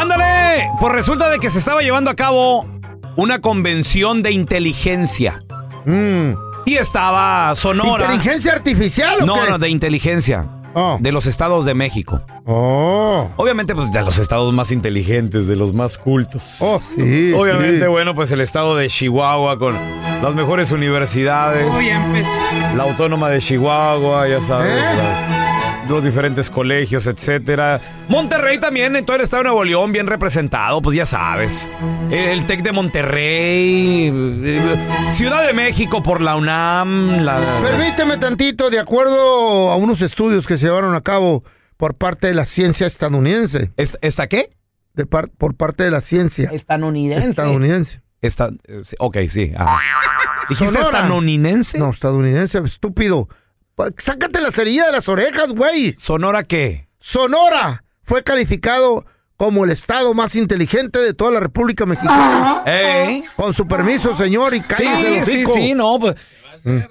¡Ándale! 0.00 0.68
Pues 0.80 0.92
resulta 0.92 1.30
de 1.30 1.38
que 1.38 1.50
se 1.50 1.58
estaba 1.58 1.80
llevando 1.82 2.10
a 2.10 2.14
cabo 2.14 2.66
una 3.16 3.40
convención 3.40 4.22
de 4.22 4.32
inteligencia. 4.32 5.42
Y 6.66 6.74
estaba 6.74 7.54
Sonora. 7.54 8.04
¿Inteligencia 8.12 8.52
artificial 8.52 9.18
o 9.22 9.26
No, 9.26 9.34
qué? 9.34 9.50
no, 9.50 9.58
de 9.58 9.68
inteligencia. 9.68 10.46
Oh. 10.78 10.98
De 11.00 11.10
los 11.10 11.24
estados 11.24 11.64
de 11.64 11.72
México. 11.72 12.20
Oh. 12.44 13.30
Obviamente, 13.36 13.74
pues 13.74 13.90
de 13.92 14.02
los 14.02 14.18
estados 14.18 14.52
más 14.52 14.70
inteligentes, 14.70 15.46
de 15.46 15.56
los 15.56 15.72
más 15.72 15.96
cultos. 15.96 16.56
Oh, 16.58 16.78
sí. 16.80 17.32
Obviamente, 17.34 17.80
sí. 17.86 17.90
bueno, 17.90 18.14
pues 18.14 18.30
el 18.32 18.42
estado 18.42 18.76
de 18.76 18.88
Chihuahua 18.88 19.58
con 19.58 19.74
las 20.22 20.34
mejores 20.34 20.72
universidades. 20.72 21.66
La 22.74 22.82
autónoma 22.84 23.30
de 23.30 23.38
Chihuahua, 23.38 24.28
ya 24.28 24.42
sabes. 24.42 24.70
¿Eh? 24.70 24.96
las- 24.98 25.45
los 25.88 26.02
diferentes 26.04 26.50
colegios, 26.50 27.06
etcétera. 27.06 27.80
Monterrey 28.08 28.58
también, 28.58 28.96
en 28.96 29.04
todo 29.04 29.16
el 29.16 29.22
estado 29.22 29.42
de 29.42 29.48
Nuevo 29.48 29.64
León, 29.64 29.92
bien 29.92 30.06
representado, 30.06 30.82
pues 30.82 30.96
ya 30.96 31.06
sabes. 31.06 31.70
El 32.10 32.46
TEC 32.46 32.62
de 32.62 32.72
Monterrey, 32.72 34.10
eh, 34.12 34.76
Ciudad 35.10 35.46
de 35.46 35.52
México 35.52 36.02
por 36.02 36.20
la 36.20 36.36
UNAM, 36.36 37.22
la... 37.24 37.60
Permíteme 37.62 38.18
tantito, 38.18 38.70
de 38.70 38.78
acuerdo 38.78 39.70
a 39.70 39.76
unos 39.76 40.00
estudios 40.02 40.46
que 40.46 40.58
se 40.58 40.66
llevaron 40.66 40.94
a 40.94 41.00
cabo 41.00 41.42
por 41.76 41.94
parte 41.94 42.26
de 42.28 42.34
la 42.34 42.44
ciencia 42.44 42.86
estadounidense. 42.86 43.72
¿Est- 43.76 43.96
¿Esta 44.02 44.26
qué? 44.28 44.50
De 44.94 45.06
par- 45.06 45.28
por 45.30 45.54
parte 45.56 45.84
de 45.84 45.90
la 45.90 46.00
ciencia 46.00 46.50
Estadounidense. 46.52 47.28
estadounidense. 47.30 48.00
Esta, 48.22 48.48
eh, 48.66 48.80
sí, 48.82 48.96
ok, 48.98 49.16
sí. 49.28 49.52
ajá. 49.56 49.78
¿Dijiste 50.48 50.74
Sonora. 50.74 50.98
estadounidense? 51.00 51.78
No, 51.78 51.90
estadounidense, 51.90 52.58
estúpido. 52.64 53.28
Pa- 53.76 53.90
Sácate 53.98 54.40
la 54.40 54.50
cerilla 54.50 54.86
de 54.86 54.92
las 54.92 55.08
orejas, 55.08 55.52
güey. 55.52 55.94
¿Sonora 55.96 56.42
qué? 56.44 56.88
Sonora 56.98 57.84
fue 58.02 58.24
calificado 58.24 59.04
como 59.36 59.64
el 59.64 59.70
estado 59.70 60.14
más 60.14 60.34
inteligente 60.34 60.98
de 60.98 61.12
toda 61.12 61.30
la 61.30 61.40
República 61.40 61.84
Mexicana. 61.86 62.62
¿Eh? 62.66 63.22
Con 63.36 63.52
su 63.52 63.68
permiso, 63.68 64.16
señor, 64.16 64.54
y 64.54 64.60
Sí, 64.62 64.66
cállese 64.84 65.24
sí, 65.26 65.44
hocico. 65.44 65.52
sí, 65.54 65.74
no. 65.74 65.98
Pues, 66.00 66.16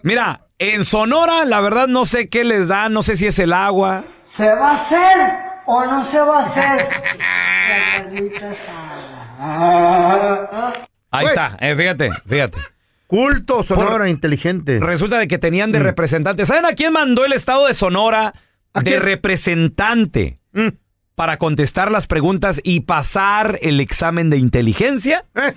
Mira, 0.03 0.41
en 0.59 0.85
Sonora, 0.85 1.43
la 1.43 1.59
verdad, 1.59 1.87
no 1.87 2.05
sé 2.05 2.29
qué 2.29 2.43
les 2.43 2.67
da, 2.67 2.87
no 2.87 3.01
sé 3.03 3.17
si 3.17 3.25
es 3.27 3.39
el 3.39 3.51
agua. 3.51 4.05
¿Se 4.21 4.47
va 4.53 4.71
a 4.71 4.75
hacer 4.75 5.33
o 5.65 5.83
no 5.85 6.03
se 6.05 6.19
va 6.19 6.39
a 6.39 6.45
hacer? 6.45 6.87
Ahí 11.11 11.25
está, 11.25 11.57
eh, 11.59 11.75
fíjate, 11.75 12.09
fíjate. 12.27 12.57
Culto, 13.15 13.63
Sonora, 13.63 13.97
Por- 13.97 14.07
inteligente. 14.07 14.79
Resulta 14.79 15.17
de 15.19 15.27
que 15.27 15.37
tenían 15.37 15.69
Mm. 15.69 15.73
de 15.73 15.79
representante. 15.79 16.45
¿Saben 16.45 16.65
a 16.65 16.73
quién 16.73 16.91
mandó 16.93 17.23
el 17.25 17.33
estado 17.33 17.65
de 17.67 17.73
Sonora 17.73 18.33
¿A 18.73 18.79
de 18.81 18.91
quién? 18.91 19.01
representante 19.01 20.35
Mm. 20.53 20.69
para 21.15 21.37
contestar 21.37 21.91
las 21.91 22.07
preguntas 22.07 22.59
y 22.63 22.81
pasar 22.81 23.57
el 23.61 23.79
examen 23.79 24.29
de 24.29 24.37
inteligencia? 24.37 25.25
Eh, 25.35 25.53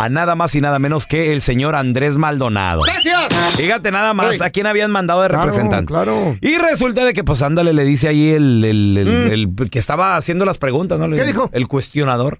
A 0.00 0.08
nada 0.08 0.36
más 0.36 0.54
y 0.54 0.60
nada 0.60 0.78
menos 0.78 1.08
que 1.08 1.32
el 1.32 1.40
señor 1.40 1.74
Andrés 1.74 2.16
Maldonado. 2.16 2.82
¡Gracias! 2.82 3.34
Fíjate 3.56 3.90
nada 3.90 4.14
más 4.14 4.34
Ey. 4.40 4.46
a 4.46 4.50
quién 4.50 4.66
habían 4.68 4.92
mandado 4.92 5.22
de 5.22 5.28
Claro, 5.28 5.42
representante. 5.42 5.86
claro. 5.92 6.36
Y 6.40 6.56
resulta 6.56 7.04
de 7.04 7.12
que, 7.14 7.24
pues, 7.24 7.42
ándale, 7.42 7.72
le 7.72 7.84
dice 7.84 8.06
ahí 8.06 8.28
el, 8.30 8.62
el- 8.64 8.96
el- 8.96 9.32
el 9.58 9.70
que 9.70 9.80
estaba 9.80 10.16
haciendo 10.16 10.44
las 10.44 10.56
preguntas, 10.56 11.00
¿no? 11.00 11.08
Mm. 11.08 11.14
¿Qué 11.16 11.24
dijo? 11.24 11.50
El 11.52 11.66
cuestionador. 11.66 12.38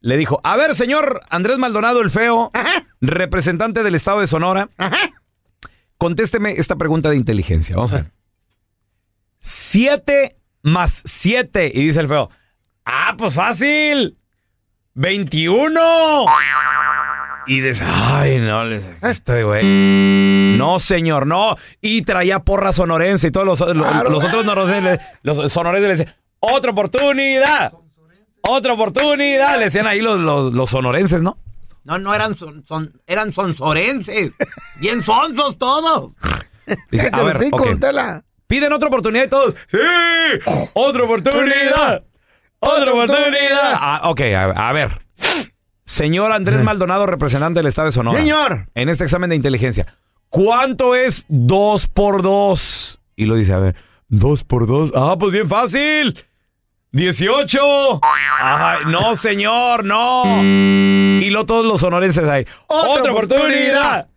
Le 0.00 0.16
dijo, 0.16 0.40
a 0.44 0.56
ver, 0.56 0.74
señor 0.74 1.22
Andrés 1.28 1.58
Maldonado 1.58 2.00
el 2.00 2.10
Feo, 2.10 2.50
Ajá. 2.54 2.86
representante 3.00 3.82
del 3.82 3.94
estado 3.96 4.20
de 4.20 4.26
Sonora, 4.28 4.68
Ajá. 4.76 4.96
contésteme 5.96 6.52
esta 6.52 6.76
pregunta 6.76 7.10
de 7.10 7.16
inteligencia. 7.16 7.74
Vamos 7.76 7.92
a 7.92 7.96
ver. 7.96 8.12
Siete 9.40 10.36
más 10.62 11.02
siete. 11.04 11.70
Y 11.72 11.84
dice 11.86 12.00
el 12.00 12.08
Feo, 12.08 12.30
ah, 12.84 13.14
pues 13.16 13.34
fácil. 13.34 14.16
21. 14.94 16.26
Y 17.46 17.60
dice, 17.60 17.84
ay, 17.86 18.40
no, 18.40 18.64
le- 18.64 18.82
este 19.02 19.42
güey. 19.42 19.62
No, 20.58 20.78
señor, 20.80 21.26
no. 21.26 21.56
Y 21.80 22.02
traía 22.02 22.40
porra 22.40 22.72
sonorense 22.72 23.28
y 23.28 23.30
todos 23.30 23.46
los, 23.46 23.60
los- 23.60 23.86
Claro. 23.86 24.10
los 24.10 24.24
otros 24.24 24.44
sonorenses 24.44 25.88
le 25.88 25.96
decían, 25.96 26.14
otra 26.40 26.72
oportunidad. 26.72 27.72
Otra 28.48 28.72
oportunidad. 28.72 29.58
Le 29.58 29.64
decían 29.64 29.86
ahí 29.86 30.00
los, 30.00 30.18
los, 30.18 30.52
los 30.52 30.70
sonorenses, 30.70 31.22
¿no? 31.22 31.38
No, 31.84 31.98
no 31.98 32.14
eran 32.14 32.36
son, 32.36 32.64
son- 32.66 33.00
eran 33.06 33.32
sonsorenses. 33.32 34.32
Bien 34.80 35.02
sonsos 35.02 35.56
todos. 35.58 36.12
Dice, 36.90 37.08
a 37.12 37.22
ver, 37.22 37.36
hocico, 37.36 37.56
ok. 37.56 37.66
don 37.66 37.80
Tela. 37.80 38.24
Piden 38.46 38.72
otra 38.72 38.88
oportunidad 38.88 39.24
y 39.24 39.28
todos. 39.28 39.54
¡Sí! 39.70 39.78
¡Otra 40.74 41.04
oportunidad! 41.04 42.02
¡Otra 42.60 42.90
oportunidad! 42.92 43.72
Ah, 43.74 44.00
ok, 44.04 44.20
a, 44.36 44.68
a 44.68 44.72
ver. 44.72 45.00
Señor 45.84 46.32
Andrés 46.32 46.62
Maldonado, 46.62 47.06
representante 47.06 47.58
del 47.60 47.66
Estado 47.66 47.86
de 47.86 47.92
Sonora. 47.92 48.18
Señor. 48.18 48.68
En 48.74 48.88
este 48.88 49.04
examen 49.04 49.30
de 49.30 49.36
inteligencia. 49.36 49.86
¿Cuánto 50.28 50.94
es 50.94 51.24
dos 51.28 51.86
por 51.86 52.20
dos? 52.22 53.00
Y 53.16 53.24
lo 53.24 53.34
dice, 53.36 53.54
a 53.54 53.58
ver, 53.58 53.76
dos 54.08 54.44
por 54.44 54.66
dos. 54.66 54.92
Ah, 54.94 55.16
pues 55.18 55.32
bien 55.32 55.48
fácil. 55.48 56.22
18. 56.98 58.00
Ay, 58.42 58.78
no, 58.86 59.14
señor, 59.16 59.84
no. 59.84 60.24
Y 60.42 61.30
lo 61.30 61.46
todos 61.46 61.64
los 61.64 61.80
sonorenses 61.80 62.24
ahí. 62.24 62.44
Otra 62.66 62.92
Otra, 62.92 63.12
oportunidad. 63.12 64.08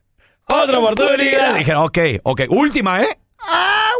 Otra 0.47 0.79
oportunidad. 0.79 1.55
Dijeron, 1.55 1.83
ok, 1.85 1.99
ok. 2.23 2.41
Última, 2.49 3.01
¿eh? 3.01 3.17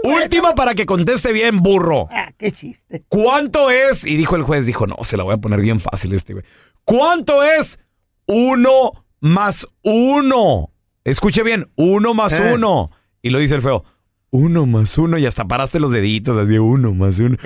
Última 0.03 0.55
para 0.55 0.73
que 0.73 0.85
conteste 0.85 1.31
bien, 1.31 1.61
burro. 1.61 2.07
Ah, 2.11 2.31
qué 2.37 2.51
chiste. 2.51 3.03
¿Cuánto 3.07 3.69
es? 3.69 4.05
Y 4.05 4.15
dijo 4.17 4.35
el 4.35 4.43
juez, 4.43 4.65
dijo, 4.65 4.87
no, 4.87 4.97
se 5.03 5.15
la 5.15 5.23
voy 5.23 5.35
a 5.35 5.37
poner 5.37 5.61
bien 5.61 5.79
fácil 5.79 6.13
este, 6.13 6.33
güey. 6.33 6.45
¿Cuánto 6.83 7.43
es 7.43 7.79
uno 8.25 8.93
más 9.19 9.67
uno? 9.83 10.71
Escuche 11.03 11.43
bien, 11.43 11.71
uno 11.75 12.13
más 12.15 12.33
Eh. 12.33 12.51
uno. 12.53 12.89
Y 13.21 13.29
lo 13.29 13.37
dice 13.37 13.53
el 13.55 13.61
feo, 13.61 13.83
uno 14.31 14.65
más 14.65 14.97
uno. 14.97 15.19
Y 15.19 15.25
hasta 15.27 15.45
paraste 15.45 15.79
los 15.79 15.91
deditos, 15.91 16.35
así, 16.37 16.57
uno 16.57 16.93
más 16.95 17.19
uno. 17.19 17.37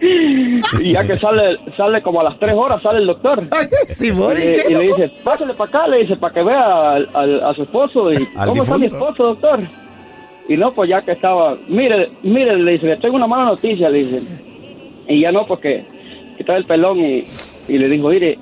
y 0.80 0.92
ya 0.92 1.04
que 1.06 1.16
sale, 1.18 1.56
sale 1.76 2.02
como 2.02 2.20
a 2.20 2.24
las 2.24 2.38
tres 2.38 2.54
horas, 2.54 2.82
sale 2.82 2.98
el 3.00 3.06
doctor. 3.06 3.44
Ay, 3.50 3.68
sí, 3.88 4.08
Y 4.08 4.10
voy. 4.10 4.34
le, 4.34 4.64
y 4.68 4.74
le 4.74 4.80
dice, 4.84 5.12
pásale 5.22 5.54
para 5.54 5.68
acá, 5.68 5.88
le 5.88 5.98
dice, 5.98 6.16
para 6.16 6.34
que 6.34 6.42
vea 6.42 6.92
al- 6.94 7.08
al- 7.14 7.44
a 7.44 7.54
su 7.54 7.62
esposo. 7.62 8.12
Y, 8.12 8.26
¿Cómo 8.26 8.62
está 8.62 8.78
mi 8.78 8.86
esposo, 8.86 9.22
doctor? 9.24 9.60
Y 10.48 10.56
no, 10.56 10.72
pues 10.72 10.90
ya 10.90 11.02
que 11.02 11.12
estaba, 11.12 11.56
mire, 11.68 12.10
mire, 12.22 12.56
le 12.56 12.72
dice, 12.72 12.86
le 12.86 12.96
tengo 12.96 13.16
una 13.16 13.26
mala 13.28 13.44
noticia, 13.44 13.88
le 13.88 13.98
dice. 13.98 14.20
Y 15.08 15.20
ya 15.20 15.30
no, 15.30 15.46
porque 15.46 15.84
que 16.36 16.42
trae 16.44 16.58
el 16.58 16.64
pelón 16.64 16.98
y, 16.98 17.22
y 17.68 17.78
le 17.78 17.88
dijo, 17.88 18.08
mire, 18.08 18.38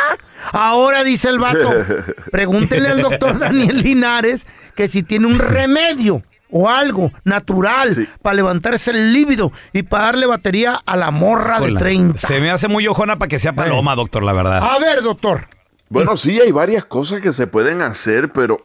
Ahora 0.52 1.04
dice 1.04 1.28
el 1.28 1.38
vato, 1.38 1.70
pregúntele 2.32 2.88
al 2.88 3.02
doctor 3.02 3.38
Daniel 3.38 3.82
Linares 3.82 4.46
que 4.74 4.88
si 4.88 5.02
tiene 5.02 5.26
un 5.26 5.38
remedio 5.38 6.22
o 6.50 6.68
algo 6.68 7.12
natural 7.24 7.94
Sí. 7.94 8.08
para 8.22 8.34
levantarse 8.36 8.90
el 8.90 9.12
líbido 9.12 9.52
y 9.74 9.82
para 9.82 10.04
darle 10.06 10.24
batería 10.26 10.80
a 10.86 10.96
la 10.96 11.10
morra 11.10 11.60
de 11.60 11.66
Hola. 11.66 11.80
30. 11.80 12.18
Se 12.26 12.40
me 12.40 12.50
hace 12.50 12.68
muy 12.68 12.86
ojona 12.86 13.18
para 13.18 13.28
que 13.28 13.38
sea 13.38 13.52
paloma, 13.52 13.94
doctor, 13.94 14.22
la 14.22 14.32
verdad. 14.32 14.62
A 14.62 14.78
ver, 14.78 15.02
doctor. 15.02 15.46
Bueno, 15.90 16.16
sí, 16.16 16.40
hay 16.40 16.52
varias 16.52 16.84
cosas 16.84 17.20
que 17.20 17.32
se 17.32 17.46
pueden 17.46 17.80
hacer, 17.82 18.30
pero 18.30 18.64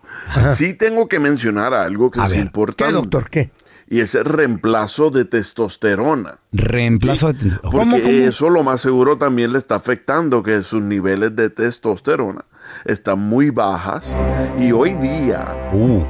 sí 0.51 0.73
tengo 0.73 1.07
que 1.07 1.19
mencionar 1.19 1.73
algo 1.73 2.11
que 2.11 2.19
A 2.19 2.25
es 2.25 2.31
ver, 2.31 2.39
importante. 2.41 2.93
¿Qué, 2.93 2.99
doctor? 2.99 3.29
¿Qué? 3.29 3.51
Y 3.87 3.99
es 3.99 4.15
el 4.15 4.25
reemplazo 4.25 5.09
de 5.11 5.25
testosterona. 5.25 6.39
Reemplazo 6.51 7.31
de... 7.31 7.51
Porque 7.61 7.77
¿Cómo, 7.77 7.97
cómo? 7.97 8.07
eso 8.09 8.49
lo 8.49 8.63
más 8.63 8.81
seguro 8.81 9.17
también 9.17 9.51
le 9.51 9.59
está 9.59 9.75
afectando, 9.75 10.41
que 10.41 10.63
sus 10.63 10.81
niveles 10.81 11.35
de 11.35 11.49
testosterona 11.49 12.45
están 12.85 13.19
muy 13.19 13.49
bajas. 13.49 14.15
Y 14.57 14.71
hoy 14.71 14.93
día 14.95 15.69
Uh, 15.73 16.03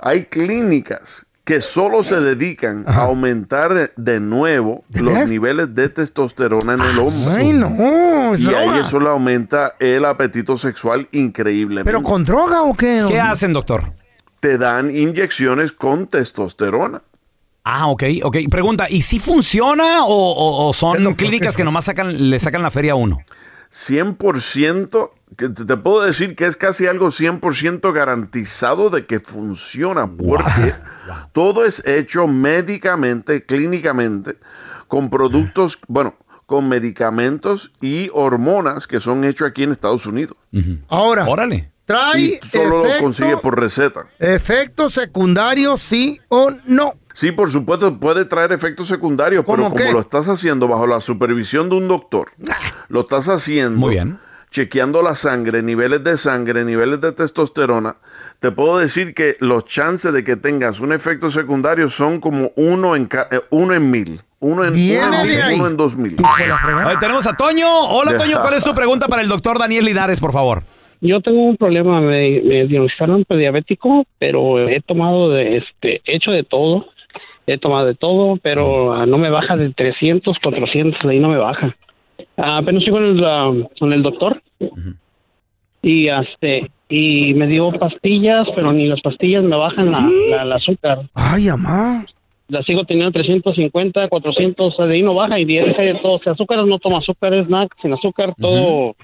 hay 0.00 0.24
clínicas 0.24 1.24
que 1.44 1.60
solo 1.60 2.02
se 2.04 2.20
dedican 2.20 2.84
a 2.86 3.02
aumentar 3.04 3.92
de 3.96 4.20
nuevo 4.20 4.84
¿De 4.88 5.00
los 5.02 5.28
niveles 5.28 5.74
de 5.74 5.88
testosterona 5.88 6.74
en 6.74 6.80
el 6.80 6.98
hombre. 7.00 7.34
Ay, 7.36 7.52
no. 7.52 8.34
Y 8.36 8.46
ahí 8.54 8.78
eso 8.80 9.00
le 9.00 9.08
aumenta 9.08 9.74
el 9.80 10.04
apetito 10.04 10.56
sexual 10.56 11.08
increíblemente. 11.10 11.84
¿Pero 11.90 12.02
con 12.02 12.24
droga 12.24 12.62
o 12.62 12.74
qué? 12.74 13.04
¿Qué 13.08 13.18
hacen, 13.20 13.52
doctor? 13.52 13.92
Te 14.38 14.56
dan 14.56 14.90
inyecciones 14.94 15.72
con 15.72 16.06
testosterona. 16.06 17.02
Ah, 17.64 17.86
ok, 17.88 18.02
ok. 18.24 18.36
Pregunta, 18.50 18.90
¿y 18.90 19.02
si 19.02 19.18
funciona 19.20 20.04
o, 20.04 20.08
o- 20.08 20.66
o 20.66 20.68
El 20.70 20.74
son 20.74 21.14
clínicas 21.14 21.56
que 21.56 21.62
nomás 21.64 21.84
sacan, 21.84 22.30
le 22.30 22.38
sacan 22.40 22.62
la 22.62 22.70
feria 22.72 22.92
a 22.92 22.96
uno? 22.96 23.18
100%, 23.72 25.10
que 25.36 25.48
te 25.48 25.76
puedo 25.76 26.02
decir 26.02 26.36
que 26.36 26.46
es 26.46 26.56
casi 26.56 26.86
algo 26.86 27.08
100% 27.08 27.92
garantizado 27.92 28.90
de 28.90 29.06
que 29.06 29.20
funciona, 29.20 30.06
porque 30.06 30.74
todo 31.32 31.64
es 31.64 31.82
hecho 31.86 32.26
médicamente, 32.26 33.44
clínicamente, 33.44 34.36
con 34.88 35.08
productos, 35.10 35.78
bueno, 35.88 36.14
con 36.46 36.68
medicamentos 36.68 37.72
y 37.80 38.10
hormonas 38.12 38.86
que 38.86 39.00
son 39.00 39.24
hechos 39.24 39.48
aquí 39.48 39.62
en 39.62 39.72
Estados 39.72 40.04
Unidos. 40.04 40.36
Ahora, 40.88 41.26
Órale. 41.26 41.72
trae 41.86 42.20
Y 42.20 42.40
solo 42.50 42.68
lo 42.80 42.84
efecto- 42.86 43.02
consigue 43.02 43.36
por 43.38 43.58
receta. 43.58 44.06
efectos 44.18 44.92
secundarios, 44.94 45.80
sí 45.82 46.20
o 46.28 46.50
no. 46.66 46.92
Sí, 47.14 47.32
por 47.32 47.50
supuesto, 47.50 47.98
puede 47.98 48.24
traer 48.24 48.52
efectos 48.52 48.88
secundarios, 48.88 49.44
pero 49.46 49.56
¿Cómo 49.64 49.70
como 49.70 49.76
qué? 49.84 49.92
lo 49.92 50.00
estás 50.00 50.28
haciendo 50.28 50.68
bajo 50.68 50.86
la 50.86 51.00
supervisión 51.00 51.68
de 51.68 51.76
un 51.76 51.88
doctor, 51.88 52.28
lo 52.88 53.00
estás 53.00 53.28
haciendo 53.28 53.78
Muy 53.78 53.90
bien. 53.94 54.18
chequeando 54.50 55.02
la 55.02 55.14
sangre, 55.14 55.62
niveles 55.62 56.02
de 56.04 56.16
sangre, 56.16 56.64
niveles 56.64 57.00
de 57.00 57.12
testosterona, 57.12 57.96
te 58.40 58.50
puedo 58.50 58.78
decir 58.78 59.14
que 59.14 59.36
los 59.40 59.64
chances 59.66 60.12
de 60.12 60.24
que 60.24 60.36
tengas 60.36 60.80
un 60.80 60.92
efecto 60.92 61.30
secundario 61.30 61.90
son 61.90 62.20
como 62.20 62.50
uno 62.56 62.96
en, 62.96 63.06
ca- 63.06 63.28
eh, 63.30 63.40
uno 63.50 63.74
en 63.74 63.90
mil. 63.90 64.20
Uno 64.40 64.64
en, 64.64 64.72
uno 64.74 65.22
en 65.22 65.28
mil, 65.28 65.40
uno 65.60 65.66
en 65.68 65.76
dos 65.76 65.96
mil. 65.96 66.16
Ahí 66.84 66.96
tenemos 66.98 67.24
a 67.28 67.36
Toño. 67.36 67.68
Hola, 67.90 68.16
Toño. 68.16 68.40
¿Cuál 68.40 68.54
es 68.54 68.64
tu 68.64 68.74
pregunta 68.74 69.06
para 69.06 69.22
el 69.22 69.28
doctor 69.28 69.56
Daniel 69.56 69.84
Linares, 69.84 70.18
por 70.18 70.32
favor? 70.32 70.64
Yo 71.00 71.20
tengo 71.20 71.44
un 71.44 71.56
problema, 71.56 72.00
me, 72.00 72.40
me 72.42 72.66
diagnosticaron 72.66 73.24
prediabético, 73.24 74.04
pero 74.18 74.68
he 74.68 74.80
tomado 74.80 75.30
de 75.30 75.58
este, 75.58 76.00
he 76.04 76.16
hecho 76.16 76.32
de 76.32 76.42
todo, 76.42 76.86
he 77.46 77.58
tomado 77.58 77.86
de 77.86 77.94
todo, 77.94 78.36
pero 78.42 78.92
ah, 78.94 79.06
no 79.06 79.18
me 79.18 79.30
baja 79.30 79.56
de 79.56 79.70
300, 79.70 80.36
400, 80.42 81.02
de 81.02 81.10
ahí 81.10 81.18
no 81.18 81.28
me 81.28 81.38
baja. 81.38 81.74
Ah, 82.36 82.58
apenas 82.58 82.82
estoy 82.82 82.92
con 82.92 83.04
el, 83.04 83.24
ah, 83.24 83.52
con 83.78 83.92
el 83.92 84.02
doctor 84.02 84.40
y 85.82 86.08
este 86.08 86.70
y 86.88 87.34
me 87.34 87.46
dio 87.46 87.72
pastillas, 87.72 88.46
pero 88.54 88.72
ni 88.72 88.86
las 88.86 89.00
pastillas 89.00 89.42
me 89.42 89.56
bajan 89.56 89.90
la, 89.90 90.44
la- 90.44 90.54
azúcar. 90.56 90.98
Ay, 91.14 91.48
amá. 91.48 92.04
La 92.48 92.62
sigo 92.64 92.84
teniendo 92.84 93.12
350, 93.12 94.08
400, 94.08 94.76
de 94.76 94.92
ahí 94.94 95.02
no 95.02 95.14
baja 95.14 95.38
y 95.40 95.44
de 95.46 95.54
de 95.62 95.98
todo. 96.02 96.12
O 96.16 96.18
sea, 96.18 96.32
azúcar 96.32 96.64
no 96.66 96.78
toma 96.78 96.98
azúcar, 96.98 97.32
es 97.32 97.48
nada, 97.48 97.66
sin 97.80 97.92
azúcar, 97.94 98.34
todo 98.38 98.94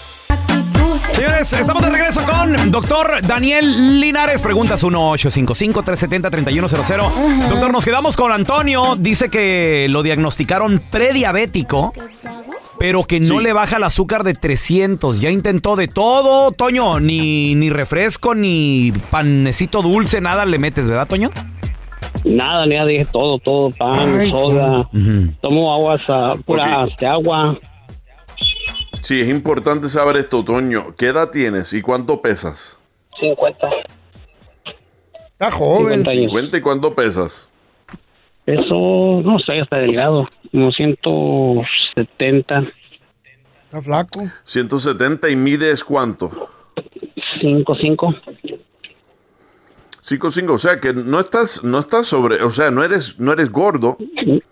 Señores, 1.21 1.53
estamos 1.53 1.83
de 1.83 1.91
regreso 1.91 2.21
con 2.25 2.71
doctor 2.71 3.21
Daniel 3.21 4.01
Linares. 4.01 4.41
Preguntas 4.41 4.83
1-855-370-3100. 4.83 7.47
Doctor, 7.47 7.71
nos 7.71 7.85
quedamos 7.85 8.17
con 8.17 8.31
Antonio. 8.31 8.95
Dice 8.97 9.29
que 9.29 9.85
lo 9.87 10.01
diagnosticaron 10.01 10.81
prediabético, 10.91 11.93
pero 12.79 13.03
que 13.03 13.19
no 13.19 13.39
le 13.39 13.53
baja 13.53 13.77
el 13.77 13.83
azúcar 13.83 14.23
de 14.23 14.33
300. 14.33 15.21
Ya 15.21 15.29
intentó 15.29 15.75
de 15.75 15.87
todo, 15.87 16.53
Toño. 16.53 16.99
Ni, 16.99 17.53
ni 17.53 17.69
refresco, 17.69 18.33
ni 18.33 18.91
panecito 19.11 19.83
dulce, 19.83 20.21
nada 20.21 20.43
le 20.47 20.57
metes, 20.57 20.87
¿verdad, 20.87 21.07
Toño? 21.07 21.29
Nada, 22.25 22.65
ya 22.67 22.83
dije 22.83 23.05
todo, 23.05 23.37
todo, 23.37 23.69
pan, 23.69 24.27
soda. 24.31 24.89
Tomo 25.39 25.71
aguas, 25.71 26.01
ah, 26.07 26.33
pura 26.43 26.81
Ok. 26.81 26.89
este, 26.89 27.05
agua. 27.05 27.59
Sí, 29.01 29.19
es 29.21 29.29
importante 29.29 29.89
saber 29.89 30.17
esto, 30.17 30.43
Toño. 30.43 30.95
¿Qué 30.97 31.07
edad 31.07 31.31
tienes 31.31 31.73
y 31.73 31.81
cuánto 31.81 32.21
pesas? 32.21 32.79
50. 33.19 33.69
Está 35.33 35.51
joven. 35.51 36.05
50 36.05 36.11
años. 36.11 36.25
50 36.25 36.57
y 36.57 36.61
cuánto 36.61 36.95
pesas. 36.95 37.49
Eso, 38.45 39.21
no 39.23 39.39
sé, 39.39 39.59
está 39.59 39.77
delgado. 39.77 40.29
Como 40.51 40.71
170. 40.71 42.63
Está 43.65 43.81
flaco. 43.81 44.23
170 44.43 45.29
y 45.29 45.35
mides 45.35 45.83
cuánto? 45.83 46.29
5, 47.41 47.75
5. 47.81 48.15
5, 50.01 50.31
5, 50.31 50.53
o 50.53 50.57
sea 50.57 50.79
que 50.79 50.93
no 50.93 51.19
estás, 51.19 51.63
no 51.63 51.79
estás 51.79 52.07
sobre, 52.07 52.41
o 52.43 52.51
sea, 52.51 52.71
no 52.71 52.83
eres, 52.83 53.19
no 53.19 53.33
eres 53.33 53.51
gordo. 53.51 53.97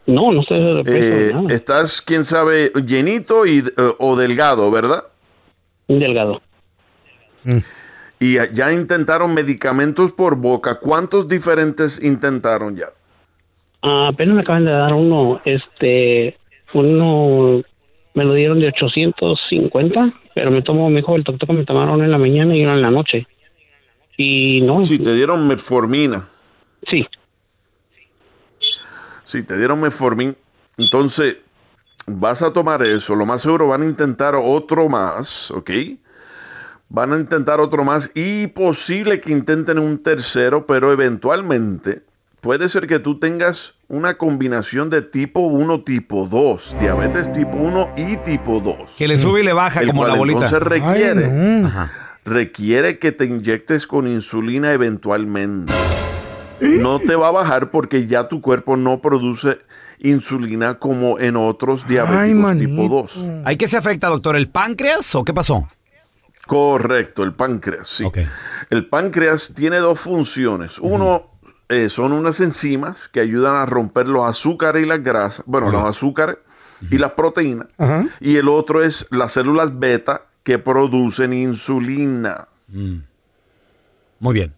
No, 0.06 0.32
no 0.32 0.42
estoy 0.42 0.60
de 0.76 0.84
peso, 0.84 0.96
Eh, 0.98 1.32
nada. 1.34 1.54
estás, 1.54 2.02
quién 2.02 2.24
sabe, 2.24 2.72
llenito 2.86 3.46
y, 3.48 3.60
eh, 3.60 3.72
o 3.98 4.16
delgado, 4.16 4.70
¿verdad? 4.70 5.06
Delgado. 5.88 6.42
Y 8.20 8.34
ya- 8.36 8.52
ya 8.52 8.72
intentaron 8.72 9.34
medicamentos 9.34 10.12
por 10.14 10.36
boca. 10.36 10.76
¿Cuántos 10.80 11.28
diferentes 11.28 12.04
intentaron 12.04 12.76
ya? 12.76 12.88
Ah, 13.82 14.10
apenas 14.14 14.36
me 14.36 14.42
acaban 14.42 14.66
de 14.66 14.72
dar 14.72 14.94
uno, 14.94 15.42
este, 15.46 16.38
uno 16.74 17.62
me 18.14 18.26
lo 18.26 18.34
dieron 18.34 18.60
de 18.60 18.68
850, 18.68 20.14
pero 20.36 20.52
me 20.52 20.62
tomó, 20.62 20.90
me 20.90 20.98
dijo 20.98 21.16
el 21.16 21.24
doctor 21.24 21.48
que 21.48 21.54
me 21.56 21.66
tomaron 21.66 22.04
en 22.04 22.12
la 22.12 22.18
mañana 22.18 22.56
y 22.56 22.64
uno 22.64 22.74
en 22.74 22.82
la 22.82 22.92
noche. 22.92 23.26
Y 24.22 24.60
no. 24.60 24.84
Sí, 24.84 25.00
te 25.00 25.14
dieron 25.14 25.48
metformina. 25.48 26.26
Sí. 26.90 27.08
Sí, 29.24 29.44
te 29.44 29.58
dieron 29.58 29.80
metformin. 29.80 30.36
Entonces, 30.78 31.38
vas 32.06 32.42
a 32.42 32.52
tomar 32.52 32.84
eso. 32.84 33.16
Lo 33.16 33.26
más 33.26 33.42
seguro 33.42 33.70
van 33.70 33.84
a 33.84 33.86
intentar 33.86 34.36
otro 34.36 34.90
más, 34.90 35.52
¿ok? 35.52 35.72
Van 36.90 37.14
a 37.14 37.18
intentar 37.18 37.62
otro 37.62 37.86
más 37.86 38.12
y 38.14 38.48
posible 38.48 39.22
que 39.22 39.32
intenten 39.32 39.80
un 39.80 40.04
tercero, 40.04 40.66
pero 40.66 40.92
eventualmente 40.92 42.02
puede 42.42 42.68
ser 42.68 42.88
que 42.88 43.00
tú 43.00 43.20
tengas 43.20 43.74
una 43.88 44.16
combinación 44.16 44.90
de 44.90 45.02
tipo 45.02 45.40
1, 45.40 45.84
tipo 45.84 46.28
2, 46.28 46.76
diabetes 46.82 47.32
tipo 47.32 47.56
1 47.56 47.94
y 47.96 48.18
tipo 48.18 48.60
2. 48.60 48.76
Que 48.98 49.08
le 49.08 49.18
sube 49.18 49.40
y 49.40 49.44
le 49.46 49.54
baja 49.54 49.80
El 49.80 49.88
como 49.88 50.02
cual 50.02 50.12
la 50.12 50.18
bolita. 50.18 50.46
Entonces 50.46 50.68
requiere, 50.68 51.26
Ay, 51.26 51.62
no. 51.62 52.09
Requiere 52.30 53.00
que 53.00 53.12
te 53.12 53.26
inyectes 53.26 53.88
con 53.88 54.08
insulina 54.08 54.74
eventualmente. 54.74 55.74
No 56.62 57.00
te 57.00 57.16
va 57.16 57.30
a 57.30 57.32
bajar 57.32 57.72
porque 57.72 58.06
ya 58.06 58.28
tu 58.28 58.42
cuerpo 58.42 58.76
no 58.76 59.02
produce 59.02 59.60
insulina 60.00 60.80
como 60.80 61.20
en 61.20 61.36
otros 61.36 61.88
diabéticos 61.88 62.58
tipo 62.58 62.88
2. 62.88 63.44
¿Hay 63.46 63.58
que 63.58 63.68
se 63.68 63.78
afecta, 63.78 64.08
doctor? 64.08 64.36
¿El 64.36 64.50
páncreas 64.50 65.14
o 65.16 65.24
qué 65.24 65.34
pasó? 65.34 65.68
Correcto, 66.48 67.24
el 67.24 67.34
páncreas, 67.34 67.88
sí. 67.88 68.06
El 68.70 68.88
páncreas 68.88 69.54
tiene 69.56 69.78
dos 69.78 70.00
funciones. 70.00 70.80
Uno 70.80 71.30
eh, 71.70 71.90
son 71.90 72.12
unas 72.12 72.40
enzimas 72.40 73.08
que 73.08 73.20
ayudan 73.20 73.56
a 73.56 73.66
romper 73.66 74.08
los 74.08 74.26
azúcares 74.26 74.84
y 74.84 74.88
las 74.88 75.04
grasas, 75.04 75.44
bueno, 75.46 75.72
los 75.72 75.84
azúcares 75.84 76.38
y 76.90 76.98
las 76.98 77.12
proteínas. 77.12 77.68
Y 78.20 78.38
el 78.38 78.50
otro 78.50 78.84
es 78.84 79.06
las 79.12 79.34
células 79.34 79.78
beta 79.78 80.24
que 80.44 80.58
producen 80.60 81.34
insulina. 81.34 82.48
Muy 84.20 84.34
bien. 84.34 84.54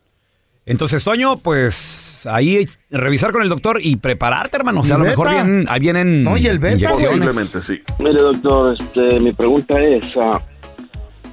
Entonces, 0.66 1.04
Toño, 1.04 1.38
pues 1.38 2.26
ahí 2.30 2.66
revisar 2.92 3.32
con 3.32 3.42
el 3.42 3.50
doctor 3.50 3.80
y 3.82 3.96
prepararte, 3.96 4.58
hermano. 4.58 4.82
O 4.82 4.84
sea, 4.84 4.96
a 4.96 5.00
lo 5.00 5.06
mejor 5.06 5.28
Beta. 5.30 5.44
vienen, 5.44 5.66
ahí 5.70 5.80
vienen 5.80 6.08
inyecciones. 6.28 7.00
Posiblemente 7.00 7.62
sí. 7.62 7.82
Mire, 8.00 8.22
doctor, 8.22 8.78
este, 8.80 9.20
mi 9.20 9.34
pregunta 9.34 9.80
es, 9.80 10.06
ah, 10.18 10.40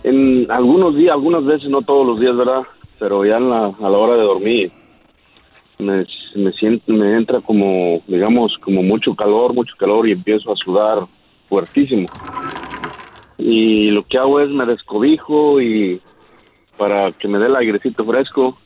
en 0.03 0.51
algunos 0.51 0.97
días, 0.97 1.13
algunas 1.13 1.45
veces, 1.45 1.69
no 1.69 1.83
todos 1.83 2.07
los 2.07 2.19
días, 2.21 2.37
¿verdad? 2.37 2.63
Pero 2.99 3.25
ya 3.25 3.37
en 3.37 3.51
la- 3.51 3.67
a 3.67 3.83
la 3.91 3.99
hora 3.99 4.15
de 4.15 4.23
dormir, 4.23 4.73
me, 5.79 6.05
me 6.35 6.53
siento, 6.53 6.93
me 6.93 7.17
entra 7.17 7.41
como, 7.41 8.03
digamos, 8.09 8.57
como 8.59 8.83
mucho 8.83 9.15
calor, 9.15 9.53
mucho 9.55 9.75
calor 9.79 10.09
y 10.09 10.13
empiezo 10.13 10.53
a 10.53 10.57
sudar 10.57 11.01
fuertísimo. 11.49 12.09
Y 13.39 13.91
lo 13.93 14.05
que 14.05 14.19
hago 14.19 14.41
es 14.41 14.49
me 14.51 14.67
descobijo 14.67 15.61
y 15.61 16.01
para 16.77 17.13
que 17.13 17.29
me 17.29 17.39
dé 17.39 17.47
el 17.47 17.57
airecito 17.57 18.05
fresco, 18.05 18.59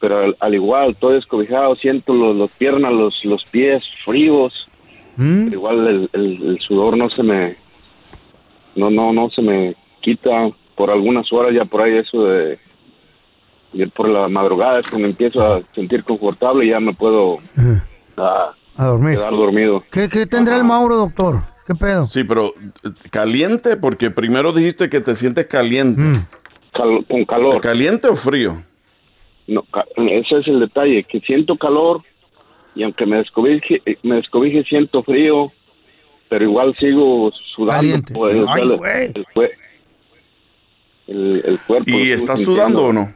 pero 0.00 0.18
al, 0.18 0.36
al 0.40 0.54
igual, 0.54 0.96
todo 0.96 1.10
descobijado, 1.12 1.74
siento 1.76 2.14
los, 2.14 2.36
los 2.36 2.50
piernas, 2.52 2.92
los, 2.92 3.24
los 3.24 3.44
pies 3.46 3.82
fríos, 4.04 4.68
pero 5.16 5.50
igual 5.56 5.86
el, 5.88 6.10
el- 6.12 6.48
el 6.50 6.60
sudor 6.60 6.96
no 6.96 7.10
se 7.10 7.22
me 7.24 7.56
no 8.76 8.88
no 8.90 9.12
no 9.12 9.28
se 9.30 9.42
me 9.42 9.74
quita. 10.00 10.50
Por 10.76 10.90
algunas 10.92 11.32
horas 11.32 11.52
ya 11.52 11.64
por 11.64 11.82
ahí 11.82 11.96
eso 11.96 12.24
de 12.24 12.56
y 13.72 13.84
por 13.86 14.08
la 14.08 14.28
madrugada 14.28 14.78
es 14.78 14.88
cuando 14.88 15.08
empiezo 15.08 15.44
a 15.44 15.60
sentir 15.74 16.04
confortable 16.04 16.64
y 16.64 16.68
ya 16.70 16.78
me 16.78 16.92
puedo 16.94 17.38
A 18.16 18.54
dormir. 18.86 19.16
quedar 19.16 19.32
dormido. 19.32 19.82
¿Qué, 19.90 20.08
qué 20.08 20.26
tendrá 20.26 20.56
el 20.56 20.62
Mauro, 20.64 20.94
doctor? 20.96 21.42
¿Qué 21.68 21.74
pedo? 21.74 22.06
Sí, 22.06 22.24
pero 22.24 22.52
caliente, 23.10 23.76
porque 23.76 24.10
primero 24.10 24.52
dijiste 24.52 24.88
que 24.90 25.00
te 25.00 25.14
sientes 25.14 25.46
caliente. 25.46 26.02
con 26.72 27.24
calor. 27.26 27.60
¿Caliente 27.60 28.08
o 28.08 28.16
frío? 28.16 28.60
no 29.46 29.64
ese 29.96 30.38
es 30.40 30.48
el 30.48 30.60
detalle 30.60 31.04
que 31.04 31.20
siento 31.20 31.56
calor 31.56 32.02
y 32.74 32.82
aunque 32.82 33.06
me 33.06 33.16
descobije 33.16 33.80
me 34.02 34.16
descobije 34.16 34.62
siento 34.64 35.02
frío 35.02 35.50
pero 36.28 36.44
igual 36.44 36.76
sigo 36.78 37.32
sudando 37.54 37.74
Caliente. 37.80 38.12
pues, 38.12 38.36
Ay, 38.46 38.62
el- 38.62 38.70
el, 39.16 39.26
cue- 39.34 39.52
el- 41.06 41.42
el 41.46 41.58
cuerpo 41.60 41.90
¿Y 41.90 42.10
estás 42.12 42.42
sudando 42.42 42.84
o 42.86 42.92
no? 42.92 43.08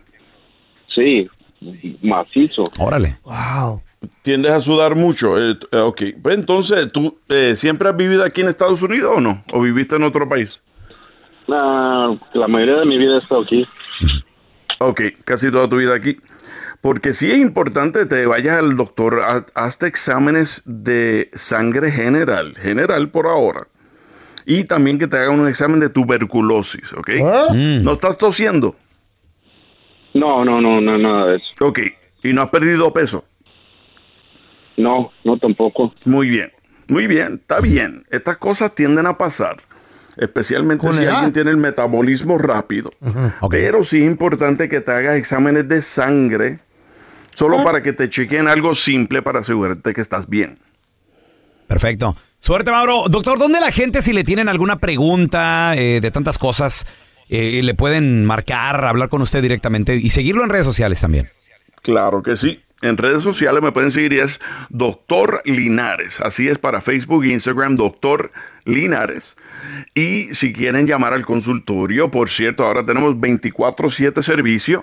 Sí, 0.94 1.28
macizo. 2.02 2.64
Órale. 2.78 3.18
Wow. 3.24 3.82
¿Tiendes 4.22 4.52
a 4.52 4.60
sudar 4.60 4.94
mucho? 4.96 5.38
Eh, 5.38 5.56
eh, 5.72 5.78
ok. 5.78 6.02
Pues 6.22 6.36
entonces, 6.36 6.90
¿tú 6.92 7.18
eh, 7.28 7.54
siempre 7.56 7.88
has 7.88 7.96
vivido 7.96 8.24
aquí 8.24 8.40
en 8.40 8.48
Estados 8.48 8.82
Unidos 8.82 9.14
o 9.16 9.20
no? 9.20 9.42
¿O 9.52 9.60
viviste 9.62 9.96
en 9.96 10.02
otro 10.04 10.28
país? 10.28 10.60
Ah, 11.48 12.14
la 12.34 12.48
mayoría 12.48 12.76
de 12.76 12.86
mi 12.86 12.98
vida 12.98 13.16
he 13.16 13.18
estado 13.18 13.42
aquí. 13.42 13.66
Ok, 14.78 15.00
casi 15.24 15.50
toda 15.50 15.68
tu 15.68 15.76
vida 15.76 15.94
aquí. 15.94 16.16
Porque 16.80 17.12
sí 17.14 17.30
es 17.30 17.38
importante 17.38 18.00
que 18.00 18.06
te 18.06 18.26
vayas 18.26 18.58
al 18.58 18.76
doctor, 18.76 19.20
ha- 19.20 19.46
hazte 19.54 19.86
exámenes 19.86 20.62
de 20.64 21.30
sangre 21.32 21.90
general, 21.92 22.54
general 22.60 23.10
por 23.10 23.26
ahora. 23.26 23.68
Y 24.46 24.64
también 24.64 24.98
que 24.98 25.06
te 25.06 25.16
hagan 25.16 25.38
un 25.38 25.46
examen 25.48 25.78
de 25.78 25.88
tuberculosis, 25.88 26.92
¿ok? 26.94 27.10
¿No 27.84 27.92
estás 27.92 28.18
tosiendo? 28.18 28.74
No, 30.14 30.44
no, 30.44 30.60
no, 30.60 30.80
no, 30.80 30.98
nada 30.98 31.26
de 31.26 31.36
eso. 31.36 31.46
Ok, 31.66 31.78
¿y 32.24 32.32
no 32.32 32.42
has 32.42 32.48
perdido 32.48 32.92
peso? 32.92 33.24
No, 34.76 35.10
no 35.24 35.38
tampoco. 35.38 35.94
Muy 36.04 36.28
bien, 36.28 36.52
muy 36.88 37.06
bien, 37.06 37.40
está 37.40 37.60
bien. 37.60 38.04
Estas 38.10 38.36
cosas 38.38 38.74
tienden 38.74 39.06
a 39.06 39.18
pasar, 39.18 39.56
especialmente 40.16 40.90
si 40.92 41.02
edad. 41.02 41.16
alguien 41.16 41.32
tiene 41.32 41.50
el 41.50 41.56
metabolismo 41.56 42.38
rápido. 42.38 42.90
Pero 43.50 43.84
sí 43.84 44.02
es 44.02 44.10
importante 44.10 44.68
que 44.68 44.80
te 44.80 44.92
hagas 44.92 45.16
exámenes 45.16 45.68
de 45.68 45.82
sangre, 45.82 46.60
solo 47.34 47.62
para 47.62 47.82
que 47.82 47.92
te 47.92 48.08
chequen 48.08 48.48
algo 48.48 48.74
simple 48.74 49.22
para 49.22 49.40
asegurarte 49.40 49.92
que 49.92 50.00
estás 50.00 50.28
bien. 50.28 50.58
Perfecto. 51.66 52.16
Suerte, 52.38 52.70
Mauro. 52.70 53.04
Doctor, 53.08 53.38
¿dónde 53.38 53.60
la 53.60 53.70
gente, 53.70 54.02
si 54.02 54.12
le 54.12 54.24
tienen 54.24 54.48
alguna 54.48 54.76
pregunta 54.76 55.74
eh, 55.76 56.00
de 56.00 56.10
tantas 56.10 56.38
cosas, 56.38 56.86
eh, 57.28 57.62
le 57.62 57.74
pueden 57.74 58.24
marcar, 58.24 58.84
hablar 58.84 59.08
con 59.08 59.22
usted 59.22 59.40
directamente 59.40 59.94
y 59.94 60.10
seguirlo 60.10 60.42
en 60.42 60.50
redes 60.50 60.66
sociales 60.66 61.00
también? 61.00 61.30
Claro 61.82 62.22
que 62.22 62.36
sí. 62.36 62.60
En 62.82 62.96
redes 62.96 63.22
sociales 63.22 63.62
me 63.62 63.72
pueden 63.72 63.92
seguir 63.92 64.12
y 64.12 64.18
es 64.18 64.40
Doctor 64.68 65.40
Linares. 65.44 66.20
Así 66.20 66.48
es 66.48 66.58
para 66.58 66.80
Facebook 66.80 67.22
e 67.24 67.28
Instagram, 67.28 67.76
Doctor 67.76 68.32
Linares. 68.64 69.36
Y 69.94 70.34
si 70.34 70.52
quieren 70.52 70.88
llamar 70.88 71.12
al 71.12 71.24
consultorio, 71.24 72.10
por 72.10 72.28
cierto, 72.28 72.64
ahora 72.64 72.84
tenemos 72.84 73.14
24-7 73.16 74.20
servicio. 74.22 74.82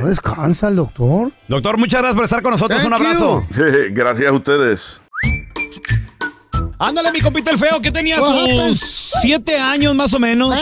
No 0.00 0.06
descansa 0.08 0.68
el 0.68 0.76
doctor. 0.76 1.30
Doctor, 1.46 1.76
muchas 1.76 2.00
gracias 2.00 2.14
por 2.16 2.24
estar 2.24 2.42
con 2.42 2.52
nosotros. 2.52 2.78
Thank 2.82 2.88
Un 2.88 2.94
abrazo. 2.94 3.44
Gracias 3.90 4.30
a 4.30 4.32
ustedes. 4.32 5.00
Ándale, 6.78 7.12
mi 7.12 7.20
compita 7.20 7.50
el 7.50 7.58
feo, 7.58 7.80
que 7.80 7.92
tenía 7.92 8.20
What 8.20 8.30
sus 8.30 8.40
happened? 8.40 8.76
siete 9.22 9.58
años 9.58 9.94
más 9.94 10.12
o 10.14 10.18
menos. 10.18 10.54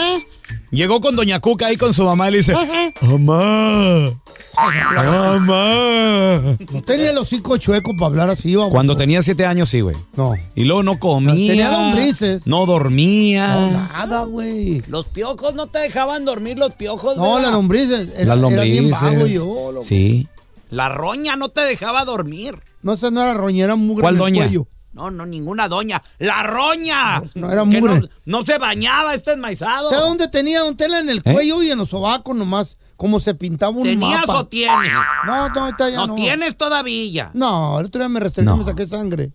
Llegó 0.71 1.01
con 1.01 1.15
Doña 1.17 1.39
Cuca 1.41 1.67
ahí 1.67 1.77
con 1.77 1.93
su 1.93 2.05
mamá 2.05 2.29
y 2.29 2.33
le 2.33 2.37
dice, 2.39 2.55
mamá, 3.03 4.21
mamá. 4.57 6.57
No 6.73 6.83
tenía 6.83 7.13
los 7.13 7.29
cinco 7.29 7.57
chuecos 7.57 7.95
para 7.95 8.07
hablar 8.07 8.31
así, 8.31 8.55
vamos. 8.55 8.73
Cuando 8.73 8.97
tenía 8.97 9.23
siete 9.23 9.47
años, 9.47 9.69
sí, 9.69 9.81
güey. 9.81 9.97
No. 10.15 10.35
Y 10.55 10.65
luego 10.65 10.83
no 10.83 10.99
comía. 10.99 11.33
Tenía 11.53 11.71
lombrices. 11.71 12.47
No 12.47 12.67
dormía. 12.67 13.89
Nada, 13.93 14.25
güey. 14.25 14.83
Los 14.89 15.07
piojos 15.07 15.55
no 15.55 15.67
te 15.69 15.79
dejaban 15.81 16.25
dormir, 16.25 16.59
los 16.59 16.75
piojos. 16.75 17.17
No, 17.17 17.39
las 17.41 17.53
lombrices. 17.53 18.11
Era, 18.19 18.37
Las 18.37 18.53
era 18.53 18.63
bien 18.63 18.91
vago 18.91 19.07
lombrices. 19.11 19.35
yo. 19.35 19.81
Sí. 19.83 20.29
La 20.71 20.89
roña 20.89 21.37
no 21.37 21.49
te 21.51 21.61
dejaba 21.63 22.05
dormir. 22.05 22.59
No, 22.83 22.95
esa 22.95 23.11
no 23.11 23.23
era 23.23 23.35
roñera 23.35 23.77
mugre 23.77 24.03
¿Cuál 24.03 24.15
en 24.15 24.17
el 24.17 24.21
doña? 24.21 24.43
cuello. 24.45 24.67
No, 24.93 25.11
no, 25.11 25.25
ninguna 25.25 25.69
doña. 25.69 26.03
¡La 26.19 26.43
roña! 26.43 27.23
No 27.35 27.51
era 27.51 27.65
mugre. 27.65 28.01
No, 28.01 28.09
no 28.27 28.45
se 28.45 28.59
bañaba 28.59 29.15
este 29.15 29.33
enmaizado. 29.33 29.89
¿Sabes 29.89 30.05
dónde 30.05 30.29
tenía 30.29 30.61
Don 30.61 30.77
Tela? 30.77 30.99
En 30.99 31.09
el 31.09 31.19
¿Eh? 31.25 31.33
cuello 31.33 31.63
y 31.63 31.71
en 31.71 31.79
los 31.79 31.89
sobacos 31.89 32.37
nomás. 32.37 32.77
Como 32.97 33.19
se 33.19 33.35
pintaba 33.35 33.73
un 33.73 33.85
¿Tenías 33.85 34.21
mapa. 34.27 34.41
o 34.41 34.47
tienes? 34.47 34.93
No, 35.27 35.49
no, 35.49 35.61
ahorita 35.65 35.89
ya 35.89 35.97
no. 35.97 36.07
No 36.09 36.15
tienes 36.15 36.57
todavía. 36.59 37.31
No, 37.33 37.81
el 37.81 37.87
otro 37.87 38.01
día 38.01 38.09
me 38.11 38.21
restregué 38.21 38.49
y 38.49 38.53
No. 38.53 38.57
me 38.59 38.65
saqué 38.65 38.87
sangre. 38.87 39.33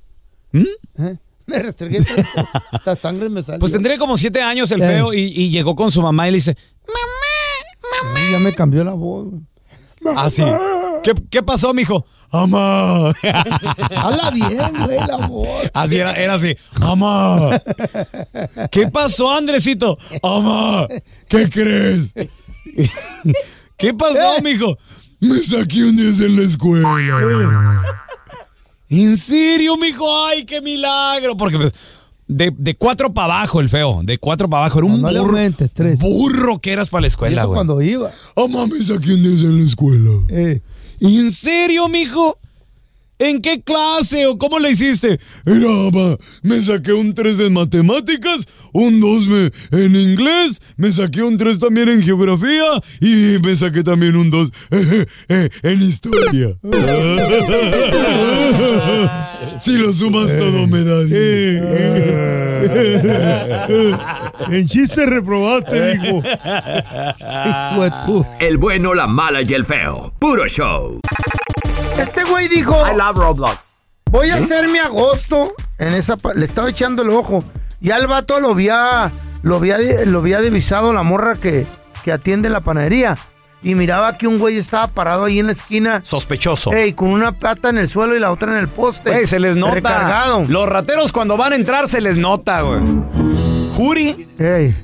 ¿Mm? 0.52 0.64
¿Eh? 1.00 1.18
Me 1.48 1.60
restregué. 1.60 1.98
esta- 2.74 2.96
sangre 2.96 3.28
me 3.30 3.42
salió. 3.42 3.60
Pues 3.60 3.72
tendría 3.72 3.98
como 3.98 4.16
siete 4.16 4.42
años 4.42 4.70
el 4.72 4.82
Eh. 4.82 4.88
feo 4.88 5.14
y, 5.14 5.20
y 5.22 5.50
llegó 5.50 5.76
con 5.76 5.92
su 5.92 6.02
mamá 6.02 6.28
y 6.28 6.32
le 6.32 6.38
dice, 6.38 6.56
Ay, 8.16 8.32
Ya 8.32 8.40
me 8.40 8.54
cambió 8.54 8.84
la 8.84 8.94
voz. 8.94 9.28
así. 10.16 10.44
¿Qué, 11.04 11.14
¿Qué 11.30 11.42
pasó, 11.44 11.74
mijo? 11.74 12.06
Amá. 12.32 13.10
Habla 13.96 14.32
bien, 14.32 14.84
güey, 14.86 15.00
la 15.08 15.28
voz. 15.28 15.48
Así 15.74 15.98
era, 15.98 16.14
era 16.14 16.34
así. 16.36 16.56
Amá. 16.82 17.60
¿Qué 18.72 18.88
pasó, 18.88 19.32
Andresito? 19.32 19.98
Amá. 20.22 20.88
¿Qué 21.30 21.50
crees? 21.50 22.14
¿Qué 23.78 23.94
pasó, 23.94 24.42
mijo? 24.44 24.78
Me 25.20 25.42
saqué 25.42 25.84
un 25.84 25.96
10 25.96 26.22
en 26.22 26.36
la 26.36 26.42
escuela. 26.44 26.96
¿En 28.90 29.18
serio, 29.18 29.78
mijo? 29.78 30.26
¡Ay, 30.26 30.46
qué 30.46 30.62
milagro! 30.62 31.36
Porque 31.36 31.58
pues, 31.58 31.74
de, 32.28 32.54
de 32.58 32.76
cuatro 32.76 33.14
para 33.14 33.36
abajo 33.40 33.60
el 33.60 33.70
feo. 33.70 34.02
De 34.04 34.18
cuatro 34.18 34.50
para 34.50 34.66
abajo. 34.66 34.80
Era 34.80 34.88
un 34.88 35.02
No 35.02 35.12
le 35.12 35.20
burro, 35.20 35.38
aumentes, 35.38 35.72
burro 36.00 36.60
que 36.60 36.72
eras 36.72 36.90
para 36.90 37.02
la 37.02 37.08
Y 37.08 37.10
escuela, 37.10 37.42
eso 37.42 37.48
güey. 37.50 37.58
cuando 37.58 37.82
iba. 37.82 38.10
Amá, 38.36 38.66
me 38.68 38.80
saqué 38.82 39.14
un 39.14 39.24
10 39.24 39.44
en 39.44 39.58
la 39.58 39.64
escuela. 39.64 40.12
Eh, 40.30 40.62
¿En 41.00 41.32
serio, 41.32 41.88
mijo? 41.88 42.40
¿En 43.20 43.42
qué 43.42 43.64
clase 43.64 44.28
o 44.28 44.38
cómo 44.38 44.60
le 44.60 44.70
hiciste? 44.72 45.20
Era, 45.46 45.68
ma, 45.92 46.16
me 46.44 46.62
saqué 46.62 46.94
un 46.94 47.16
3 47.16 47.40
en 47.40 47.54
matemáticas, 47.54 48.46
un 48.74 49.00
2 49.00 49.26
me- 49.26 49.52
en 49.72 49.96
inglés, 49.96 50.62
me 50.76 50.92
saqué 50.92 51.24
un 51.24 51.36
3 51.36 51.58
también 51.58 51.90
en 51.90 52.04
geografía 52.04 52.64
y 53.02 53.40
me 53.44 53.56
saqué 53.56 53.82
también 53.84 54.16
un 54.18 54.30
2 54.30 54.52
en 55.30 55.82
historia. 55.82 56.50
si 59.62 59.78
lo 59.78 59.92
sumas 59.92 60.38
todo 60.38 60.68
me 60.68 60.84
da 60.84 61.04
10. 61.04 61.64
en 64.52 64.68
chiste 64.68 65.08
reprobaste. 65.08 65.96
Hijo. 66.04 66.22
El 68.40 68.58
bueno, 68.60 68.94
la 68.94 69.08
mala 69.08 69.42
y 69.42 69.52
el 69.54 69.66
feo. 69.66 70.14
Puro 70.20 70.48
show. 70.48 71.00
Este 72.00 72.24
güey 72.24 72.48
dijo. 72.48 72.76
I 72.92 72.96
love 72.96 73.18
Roblox. 73.18 73.60
Voy 74.12 74.30
a 74.30 74.36
hacer 74.36 74.70
mi 74.70 74.78
agosto 74.80 75.54
en 75.78 75.94
esa. 75.94 76.16
pa- 76.18 76.34
Le 76.34 76.46
estaba 76.46 76.70
echando 76.70 77.02
el 77.04 77.10
ojo. 77.10 77.40
Y 77.82 77.92
al 77.92 78.08
vato 78.08 78.40
lo 78.40 78.50
había 78.52 79.12
lo 79.44 79.58
había, 79.58 79.78
lo 80.06 80.20
había 80.20 80.42
divisado 80.42 80.94
la 80.94 81.04
morra 81.04 81.36
que, 81.36 81.66
que 82.04 82.12
atiende 82.12 82.50
la 82.50 82.62
panadería. 82.62 83.16
Y 83.64 83.76
miraba 83.76 84.18
que 84.18 84.28
un 84.28 84.38
güey 84.38 84.58
estaba 84.58 84.88
parado 84.88 85.26
ahí 85.26 85.40
en 85.40 85.48
la 85.48 85.52
esquina. 85.52 86.02
Sospechoso. 86.06 86.72
Ey, 86.74 86.94
con 86.94 87.10
una 87.12 87.32
pata 87.34 87.70
en 87.70 87.78
el 87.80 87.90
suelo 87.90 88.16
y 88.16 88.20
la 88.20 88.32
otra 88.32 88.52
en 88.54 88.60
el 88.60 88.68
poste. 88.68 89.10
Güey, 89.10 89.28
se 89.28 89.40
les 89.40 89.56
nota. 89.58 89.74
Recargado. 89.74 90.46
Los 90.48 90.70
rateros 90.70 91.12
cuando 91.12 91.36
van 91.38 91.54
a 91.54 91.56
entrar 91.56 91.90
se 91.90 92.00
les 92.00 92.18
nota, 92.18 92.62
güey. 92.62 92.82
Juri 93.76 94.28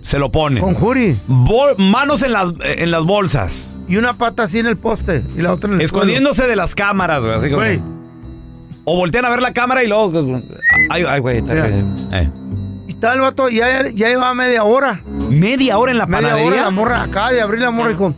se 0.01 0.19
lo 0.19 0.31
pone. 0.31 0.59
Con 0.59 0.73
Juri. 0.75 1.15
Bol- 1.27 1.75
manos 1.77 2.23
en 2.23 2.33
las, 2.33 2.47
en 2.63 2.91
las 2.91 3.03
bolsas. 3.05 3.72
Y 3.87 3.97
una 3.97 4.13
pata 4.13 4.43
así 4.43 4.59
en 4.59 4.67
el 4.67 4.77
poste 4.77 5.23
y 5.37 5.41
la 5.41 5.53
otra 5.53 5.67
en 5.69 5.75
el 5.75 5.81
Escondiéndose 5.81 6.47
de 6.47 6.55
las 6.55 6.73
cámaras, 6.75 7.21
güey. 7.23 7.33
Así 7.35 7.47
como. 7.49 7.61
Güey. 7.61 7.81
O 8.85 8.95
voltean 8.97 9.25
a 9.25 9.29
ver 9.29 9.41
la 9.41 9.53
cámara 9.53 9.83
y 9.83 9.87
luego. 9.87 10.11
Ay, 10.89 11.03
ay, 11.07 11.19
güey. 11.19 11.37
está- 11.37 11.53
eh. 11.67 12.29
Y 12.87 12.91
estaba 12.91 13.13
el 13.13 13.21
vato, 13.21 13.49
ya, 13.49 13.89
ya 13.89 14.07
llevaba 14.09 14.33
media 14.33 14.63
hora. 14.63 15.01
¿Media 15.29 15.77
hora 15.77 15.91
en 15.91 15.97
la 15.97 16.05
Media 16.05 16.29
panadería? 16.29 16.51
hora 16.51 16.61
la 16.63 16.69
morra 16.71 17.03
acá 17.03 17.29
de 17.31 17.41
abrir 17.41 17.61
la 17.61 17.71
morra 17.71 17.89
y 17.91 17.93
dijo, 17.93 18.13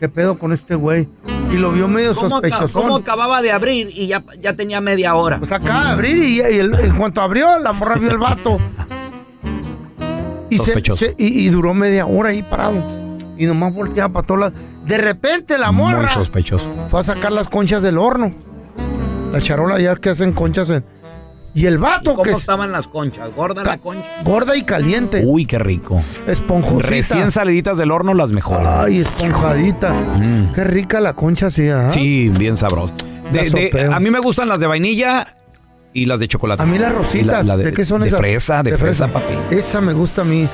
¿qué 0.00 0.08
pedo 0.08 0.38
con 0.38 0.52
este 0.52 0.74
güey? 0.74 1.08
Y 1.50 1.56
lo 1.56 1.72
vio 1.72 1.88
medio 1.88 2.14
¿Cómo, 2.14 2.36
aca- 2.36 2.48
sospechoso. 2.48 2.72
cómo 2.72 2.96
acababa 2.96 3.40
de 3.42 3.52
abrir 3.52 3.88
y 3.92 4.06
ya, 4.06 4.22
ya 4.40 4.54
tenía 4.54 4.80
media 4.80 5.14
hora? 5.14 5.38
Pues 5.38 5.52
acaba 5.52 5.84
de 5.86 5.90
abrir 5.92 6.16
y, 6.16 6.36
y 6.36 6.40
el- 6.40 6.74
en 6.74 6.96
cuanto 6.96 7.20
abrió, 7.20 7.58
la 7.58 7.72
morra 7.74 7.94
vio 7.96 8.10
el 8.10 8.18
vato. 8.18 8.58
Y, 10.50 10.56
se- 10.58 10.64
Sospechoso. 10.64 10.98
se- 10.98 11.14
y, 11.18 11.46
y 11.46 11.48
duró 11.48 11.72
media 11.74 12.06
hora 12.06 12.30
ahí 12.30 12.42
parado. 12.42 12.84
Y 13.38 13.46
nomás 13.46 13.72
volteaba 13.74 14.12
para 14.12 14.26
todos 14.26 14.40
lados. 14.40 14.54
De 14.86 14.98
repente 14.98 15.58
la 15.58 15.70
morra 15.72 15.98
Muy 16.02 16.08
sospechoso. 16.08 16.64
fue 16.90 17.00
a 17.00 17.02
sacar 17.02 17.32
las 17.32 17.48
conchas 17.48 17.82
del 17.82 17.98
horno. 17.98 18.34
La 19.32 19.40
charola 19.40 19.78
ya 19.80 19.96
que 19.96 20.10
hacen 20.10 20.32
conchas 20.32 20.68
en... 20.70 20.84
Y 21.54 21.66
el 21.66 21.76
vato 21.76 22.12
¿Cómo 22.12 22.22
que 22.22 22.30
es 22.30 22.38
estaban 22.38 22.72
las 22.72 22.86
conchas? 22.88 23.28
¿Gorda 23.36 23.62
la 23.62 23.76
concha? 23.76 24.10
gorda 24.24 24.56
y 24.56 24.62
caliente. 24.62 25.22
Uy, 25.24 25.44
qué 25.44 25.58
rico. 25.58 26.00
Esponjosita. 26.26 26.88
Recién 26.88 27.30
saliditas 27.30 27.76
del 27.76 27.90
horno, 27.90 28.14
las 28.14 28.32
mejores. 28.32 28.66
Ay, 28.66 29.00
esponjadita. 29.00 29.94
Qué 30.54 30.64
rica 30.64 31.00
la 31.00 31.12
concha, 31.12 31.50
sí. 31.50 31.68
Sí, 31.90 32.30
bien. 32.38 32.54
De- 32.54 33.38
de- 33.42 33.50
sopeo. 33.50 33.92
a 33.92 34.00
mí 34.00 34.10
me 34.10 34.18
gustan 34.20 34.48
las 34.48 34.60
de 34.60 34.66
vainilla 34.66 35.26
y 35.92 36.06
las 36.06 36.20
de 36.20 36.28
chocolate. 36.28 36.62
A 36.62 36.66
mí 36.66 36.78
las 36.78 36.94
rositas. 36.94 37.46
la- 37.46 37.56
la 37.56 37.62
de, 37.62 37.72
qué 37.74 37.84
son 37.84 38.00
de 38.00 38.08
esas? 38.08 38.18
fresa, 38.18 38.62
de, 38.62 38.76
fresa, 38.78 39.08
papi. 39.08 39.34
Esa 39.50 39.82
me 39.82 39.92
gusta 39.92 40.22
a 40.22 40.24
mí. 40.24 40.48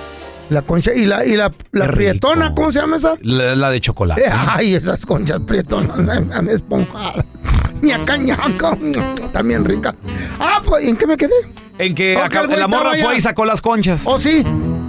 La 0.51 0.63
concha. 0.63 0.93
Y 0.95 1.05
la, 1.05 1.25
y 1.27 1.37
la, 1.37 1.53
la 1.73 1.87
prietona, 1.89 2.55
¿cómo 2.55 2.73
se 2.73 2.81
llama 2.81 2.97
esa? 2.97 3.15
La, 3.23 3.55
la 3.55 3.71
de 3.71 3.81
chocolate. 3.81 4.23
Eh, 4.25 4.31
ay, 4.33 4.75
esas 4.75 5.05
conchas 5.05 5.41
prietonas, 5.41 5.97
me- 5.99 6.43
me 6.43 6.53
esponjadas. 6.53 7.25
ñaca, 7.83 8.17
ñaca, 8.17 8.77
también 9.33 9.65
rica. 9.65 9.95
Ah, 10.41 10.63
pues, 10.65 10.85
¿en 10.87 10.97
qué 10.97 11.07
me 11.07 11.17
quedé? 11.17 11.35
En 11.79 11.95
que 11.95 12.17
acá- 12.17 12.45
la 12.47 12.67
morra 12.67 12.93
fue 13.01 13.17
y 13.17 13.21
sacó 13.21 13.45
las 13.45 13.61
conchas. 13.63 14.03
Oh, 14.07 14.19
sí. 14.21 14.43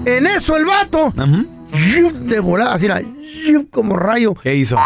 En 0.05 0.25
eso 0.27 0.55
el 0.57 0.65
vato. 0.65 1.13
De 2.21 2.39
volada, 2.39 2.73
así 2.73 2.85
era, 2.85 3.01
como 3.69 3.95
rayo. 3.95 4.33
¿Qué 4.35 4.55
hizo? 4.55 4.77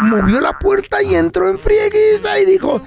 Movió 0.00 0.40
la 0.40 0.58
puerta 0.58 1.02
y 1.02 1.14
entró 1.14 1.48
en 1.50 1.58
frieguiza 1.58 2.40
y 2.40 2.46
dijo, 2.46 2.80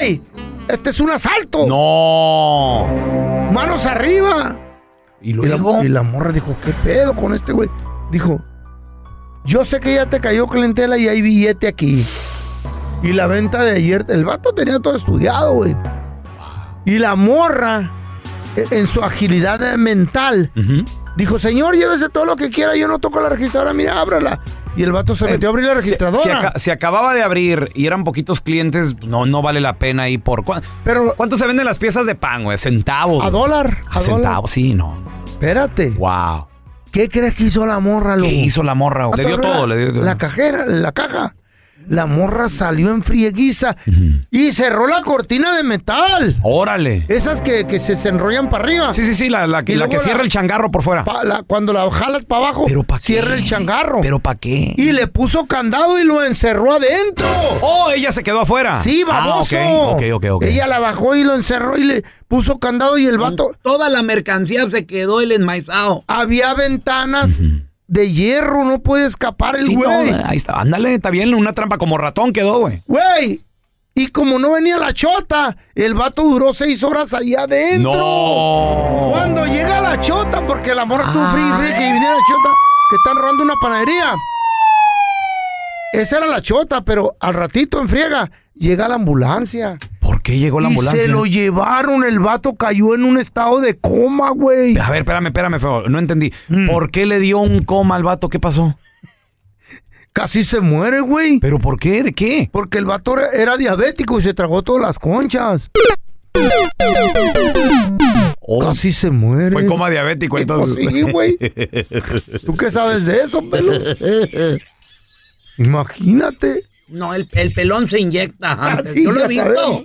¡Ey! 0.00 0.22
Este 0.68 0.90
es 0.90 1.00
un 1.00 1.10
asalto. 1.10 1.66
No. 1.66 2.86
Manos 3.52 3.84
arriba. 3.86 4.56
Y 5.24 5.32
luego. 5.32 5.82
y 5.84 5.88
la 5.88 6.02
morra 6.02 6.30
dijo, 6.32 6.54
¿qué 6.64 6.72
pedo 6.84 7.14
con 7.14 7.34
este 7.34 7.52
güey? 7.52 7.68
Dijo, 8.10 8.40
yo 9.44 9.64
sé 9.64 9.80
que 9.80 9.94
ya 9.94 10.06
te 10.06 10.20
cayó 10.20 10.46
clientela 10.46 10.96
y 10.98 11.08
hay 11.08 11.20
billete 11.22 11.66
aquí. 11.68 12.04
Y 13.02 13.12
la 13.12 13.26
venta 13.26 13.62
de 13.62 13.72
ayer, 13.72 14.04
el 14.08 14.24
vato 14.24 14.52
tenía 14.54 14.78
todo 14.80 14.96
estudiado, 14.96 15.52
güey. 15.54 15.76
Y 16.86 16.98
la 16.98 17.14
morra, 17.16 17.90
e- 18.56 18.66
en 18.70 18.86
su 18.86 19.02
agilidad 19.02 19.76
mental, 19.76 20.50
dijo, 21.16 21.38
señor, 21.38 21.74
llévese 21.76 22.08
todo 22.08 22.24
lo 22.24 22.36
que 22.36 22.50
quiera, 22.50 22.76
yo 22.76 22.88
no 22.88 22.98
toco 22.98 23.20
la 23.20 23.28
registradora, 23.30 23.72
mira, 23.74 24.00
ábrala. 24.00 24.38
Y 24.76 24.82
el 24.82 24.90
vato 24.92 25.14
se 25.14 25.26
metió 25.26 25.48
a 25.48 25.50
abrir 25.50 25.66
la 25.66 25.74
registradora. 25.74 26.38
aca- 26.38 26.58
si 26.58 26.70
acababa 26.70 27.14
de 27.14 27.22
abrir 27.22 27.70
y 27.74 27.86
eran 27.86 28.02
poquitos 28.02 28.40
clientes, 28.40 28.96
no, 29.06 29.24
no 29.24 29.40
vale 29.40 29.60
la 29.60 29.74
pena 29.78 30.08
ir 30.08 30.20
por. 30.20 30.44
¿cuán- 30.44 30.62
Pero, 30.82 31.14
¿Cuánto 31.16 31.36
se 31.36 31.46
venden 31.46 31.64
las 31.64 31.78
piezas 31.78 32.06
de 32.06 32.14
pan, 32.16 32.42
güey? 32.44 32.58
Centavos. 32.58 33.24
a 33.24 33.30
dólar, 33.30 33.78
A 33.90 34.00
centavos, 34.00 34.50
sí, 34.50 34.74
no. 34.74 34.98
Espérate. 35.26 35.90
Wow. 35.90 36.46
¿Qué 36.90 37.08
crees 37.08 37.34
que 37.34 37.44
hizo 37.44 37.66
la 37.66 37.78
morra, 37.80 38.14
¿Qué 38.14 38.20
loco? 38.20 38.30
hizo 38.32 38.62
la 38.62 38.74
morra? 38.74 39.06
güey? 39.06 39.18
Le 39.22 39.26
dio 39.26 39.40
todo, 39.40 39.66
le 39.66 39.76
dio 39.76 40.02
La 40.02 40.16
cajera, 40.16 40.64
la 40.66 40.92
caja. 40.92 41.34
La 41.88 42.06
morra 42.06 42.48
salió 42.48 42.90
en 42.90 43.02
frieguiza 43.02 43.76
y 44.30 44.52
cerró 44.52 44.86
la 44.86 45.02
cortina 45.02 45.56
de 45.56 45.62
metal. 45.62 46.36
Órale. 46.42 47.04
Esas 47.08 47.42
que, 47.42 47.66
que 47.66 47.78
se, 47.78 47.96
se 47.96 48.08
enrollan 48.08 48.48
para 48.48 48.64
arriba. 48.64 48.92
Sí, 48.94 49.04
sí, 49.04 49.14
sí, 49.14 49.28
la, 49.28 49.46
la 49.46 49.62
que, 49.64 49.76
la 49.76 49.88
que 49.88 49.98
cierra 49.98 50.22
el 50.22 50.28
changarro 50.28 50.70
por 50.70 50.82
fuera. 50.82 51.04
pa- 51.04 51.24
la- 51.24 51.42
cuando 51.42 51.72
la 51.72 51.90
jalas 51.90 52.24
para 52.24 52.46
abajo, 52.48 52.66
cierra 53.00 53.34
el 53.36 53.44
changarro. 53.44 54.00
¿Pero 54.00 54.18
para 54.18 54.38
qué? 54.38 54.74
Y 54.76 54.92
le 54.92 55.06
puso 55.06 55.46
candado 55.46 55.98
y 55.98 56.04
lo 56.04 56.24
encerró 56.24 56.72
adentro. 56.74 57.26
Oh, 57.60 57.90
ella 57.94 58.12
se 58.12 58.22
quedó 58.22 58.40
afuera. 58.40 58.82
Sí, 58.82 59.04
baboso. 59.04 59.56
Ah, 59.58 59.68
ok, 59.92 59.94
ok, 59.96 60.02
ok, 60.14 60.24
ok. 60.32 60.44
Ella 60.44 60.66
la 60.66 60.78
bajó 60.78 61.14
y 61.16 61.24
lo 61.24 61.34
encerró 61.34 61.76
y 61.76 61.84
le 61.84 62.04
puso 62.28 62.58
candado 62.58 62.98
y 62.98 63.06
el 63.06 63.18
vato... 63.18 63.50
Toda 63.62 63.88
la 63.88 64.02
mercancía 64.02 64.68
se 64.70 64.86
quedó 64.86 65.20
el 65.20 65.32
enmaizado. 65.32 66.04
Había 66.06 66.54
ventanas 66.54 67.40
de 67.86 68.12
hierro, 68.12 68.64
no 68.64 68.80
puede 68.80 69.06
escapar 69.06 69.56
el 69.56 69.66
Sí, 69.66 69.76
no, 69.76 69.82
güey. 69.82 70.12
ahí 70.24 70.36
está. 70.36 70.60
Ándale, 70.60 70.94
está 70.94 71.10
bien. 71.10 71.34
Una 71.34 71.52
trampa 71.52 71.78
como 71.78 71.98
ratón 71.98 72.32
quedó, 72.32 72.58
güey. 72.60 72.82
Güey. 72.86 73.42
Y 73.96 74.08
como 74.08 74.38
no 74.40 74.52
venía 74.52 74.76
la 74.78 74.92
chota, 74.92 75.56
el 75.74 75.94
vato 75.94 76.22
duró 76.22 76.52
seis 76.52 76.82
horas 76.82 77.14
ahí 77.14 77.34
adentro. 77.36 77.92
No. 77.94 79.10
Cuando 79.12 79.46
llega 79.46 79.80
la 79.80 80.00
chota, 80.00 80.44
porque 80.46 80.74
la 80.74 80.84
morra 80.84 81.12
tuvo 81.12 81.24
frío, 81.30 81.56
frío, 81.58 81.74
que 81.74 81.80
la 81.80 82.16
chota, 82.28 82.48
que 82.90 82.96
están 82.96 83.16
robando 83.16 83.42
una 83.44 83.54
panadería. 83.62 84.14
Esa 85.92 86.16
era 86.18 86.26
la 86.26 86.42
chota, 86.42 86.80
pero 86.84 87.16
al 87.20 87.34
ratito 87.34 87.80
en 87.80 87.88
friega 87.88 88.28
llega 88.56 88.88
la 88.88 88.96
ambulancia. 88.96 89.78
¿Por 90.24 90.32
qué 90.32 90.38
llegó 90.38 90.58
la 90.58 90.68
y 90.68 90.72
ambulancia? 90.72 91.02
se 91.02 91.08
lo 91.08 91.26
llevaron, 91.26 92.02
el 92.02 92.18
vato 92.18 92.54
cayó 92.54 92.94
en 92.94 93.04
un 93.04 93.18
estado 93.18 93.60
de 93.60 93.76
coma, 93.76 94.30
güey. 94.30 94.74
A 94.78 94.88
ver, 94.88 95.00
espérame, 95.00 95.26
espérame, 95.26 95.60
feo. 95.60 95.86
No 95.90 95.98
entendí. 95.98 96.32
Mm. 96.48 96.66
¿Por 96.66 96.90
qué 96.90 97.04
le 97.04 97.20
dio 97.20 97.40
un 97.40 97.62
coma 97.62 97.96
al 97.96 98.04
vato? 98.04 98.30
¿Qué 98.30 98.40
pasó? 98.40 98.78
Casi 100.14 100.42
se 100.42 100.60
muere, 100.60 101.00
güey. 101.00 101.40
¿Pero 101.40 101.58
por 101.58 101.78
qué? 101.78 102.02
¿De 102.02 102.14
qué? 102.14 102.48
Porque 102.50 102.78
el 102.78 102.86
vato 102.86 103.18
era, 103.18 103.28
era 103.32 103.56
diabético 103.58 104.18
y 104.18 104.22
se 104.22 104.32
tragó 104.32 104.62
todas 104.62 104.80
las 104.80 104.98
conchas. 104.98 105.70
Casi 108.62 108.92
se 108.92 109.10
muere. 109.10 109.48
Oh. 109.48 109.58
Fue 109.58 109.66
coma 109.66 109.90
diabético, 109.90 110.38
entonces. 110.38 110.74
Pues 110.74 110.88
sí, 110.88 111.02
güey. 111.02 111.36
¿Tú 112.46 112.56
qué 112.56 112.70
sabes 112.70 113.04
de 113.04 113.24
eso, 113.24 113.42
pelo? 113.50 113.72
Imagínate. 115.58 116.62
No, 116.88 117.12
el, 117.12 117.28
el 117.32 117.52
pelón 117.52 117.90
se 117.90 118.00
inyecta. 118.00 118.52
antes. 118.52 118.94
sí, 118.94 119.04
Yo 119.04 119.12
lo 119.12 119.22
he 119.22 119.28
visto. 119.28 119.84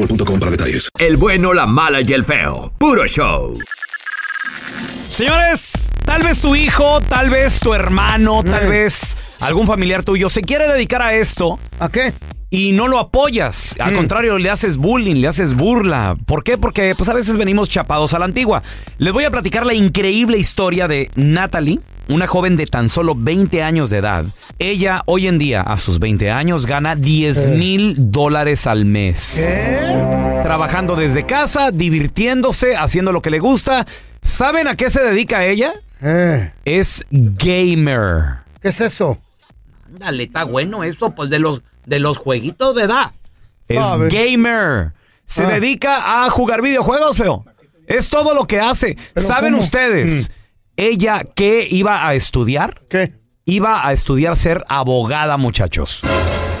boostmobile.com 0.00 0.38
para 0.38 0.50
detalles. 0.50 0.88
El 0.98 1.16
bueno, 1.16 1.52
la 1.52 1.66
mala 1.66 2.00
y 2.00 2.12
el 2.12 2.24
feo. 2.24 2.72
Puro 2.78 3.06
show. 3.06 3.58
Señores, 5.06 5.90
tal 6.04 6.22
vez 6.22 6.40
tu 6.40 6.54
hijo, 6.54 7.00
tal 7.00 7.30
vez 7.30 7.60
tu 7.60 7.74
hermano, 7.74 8.42
tal 8.42 8.68
vez 8.68 9.16
algún 9.40 9.66
familiar 9.66 10.02
tuyo 10.02 10.30
se 10.30 10.42
quiere 10.42 10.68
dedicar 10.68 11.02
a 11.02 11.14
esto. 11.14 11.58
¿A 11.78 11.90
qué? 11.90 12.14
Y 12.50 12.72
no 12.72 12.88
lo 12.88 12.98
apoyas. 12.98 13.76
Al 13.78 13.94
contrario, 13.94 14.36
le 14.38 14.50
haces 14.50 14.76
bullying, 14.76 15.16
le 15.16 15.28
haces 15.28 15.54
burla. 15.54 16.16
¿Por 16.26 16.42
qué? 16.42 16.58
Porque 16.58 16.94
pues 16.96 17.08
a 17.08 17.14
veces 17.14 17.36
venimos 17.36 17.68
chapados 17.68 18.12
a 18.12 18.18
la 18.18 18.24
antigua. 18.24 18.62
Les 18.98 19.12
voy 19.12 19.22
a 19.22 19.30
platicar 19.30 19.64
la 19.64 19.74
increíble 19.74 20.36
historia 20.36 20.88
de 20.88 21.10
Natalie, 21.14 21.78
una 22.08 22.26
joven 22.26 22.56
de 22.56 22.66
tan 22.66 22.88
solo 22.88 23.14
20 23.16 23.62
años 23.62 23.88
de 23.90 23.98
edad. 23.98 24.24
Ella 24.58 25.02
hoy 25.06 25.28
en 25.28 25.38
día, 25.38 25.60
a 25.62 25.78
sus 25.78 26.00
20 26.00 26.32
años, 26.32 26.66
gana 26.66 26.96
10 26.96 27.50
mil 27.50 27.94
dólares 28.10 28.66
al 28.66 28.84
mes. 28.84 29.40
Trabajando 30.42 30.96
desde 30.96 31.26
casa, 31.26 31.70
divirtiéndose, 31.70 32.76
haciendo 32.76 33.12
lo 33.12 33.22
que 33.22 33.30
le 33.30 33.38
gusta. 33.38 33.86
¿Saben 34.22 34.66
a 34.66 34.74
qué 34.74 34.90
se 34.90 35.02
dedica 35.02 35.44
ella? 35.44 35.74
Es 36.64 37.06
gamer. 37.10 38.40
¿Qué 38.60 38.70
es 38.70 38.80
eso? 38.80 39.18
Ándale, 39.86 40.24
está 40.24 40.44
bueno 40.44 40.82
eso, 40.82 41.14
pues 41.14 41.30
de 41.30 41.38
los, 41.38 41.62
de 41.90 41.98
los 41.98 42.16
jueguitos 42.18 42.74
de 42.74 42.84
edad. 42.84 43.10
Es 43.68 43.78
A 43.84 43.96
ver. 43.96 44.10
gamer. 44.12 44.92
Se 45.26 45.44
Ah. 45.44 45.48
dedica 45.50 46.24
a 46.24 46.30
jugar 46.30 46.62
videojuegos, 46.62 47.16
feo. 47.16 47.44
Es 47.86 48.08
todo 48.08 48.32
lo 48.32 48.46
que 48.46 48.60
hace. 48.60 48.96
¿Pero 49.12 49.26
¿Saben 49.26 49.52
cómo? 49.52 49.62
ustedes 49.64 50.30
ella 50.76 51.22
qué 51.34 51.66
iba 51.68 52.06
a 52.06 52.14
estudiar? 52.14 52.80
¿Qué? 52.88 53.12
Iba 53.44 53.86
a 53.86 53.92
estudiar 53.92 54.36
ser 54.36 54.64
abogada, 54.68 55.36
muchachos. 55.36 56.00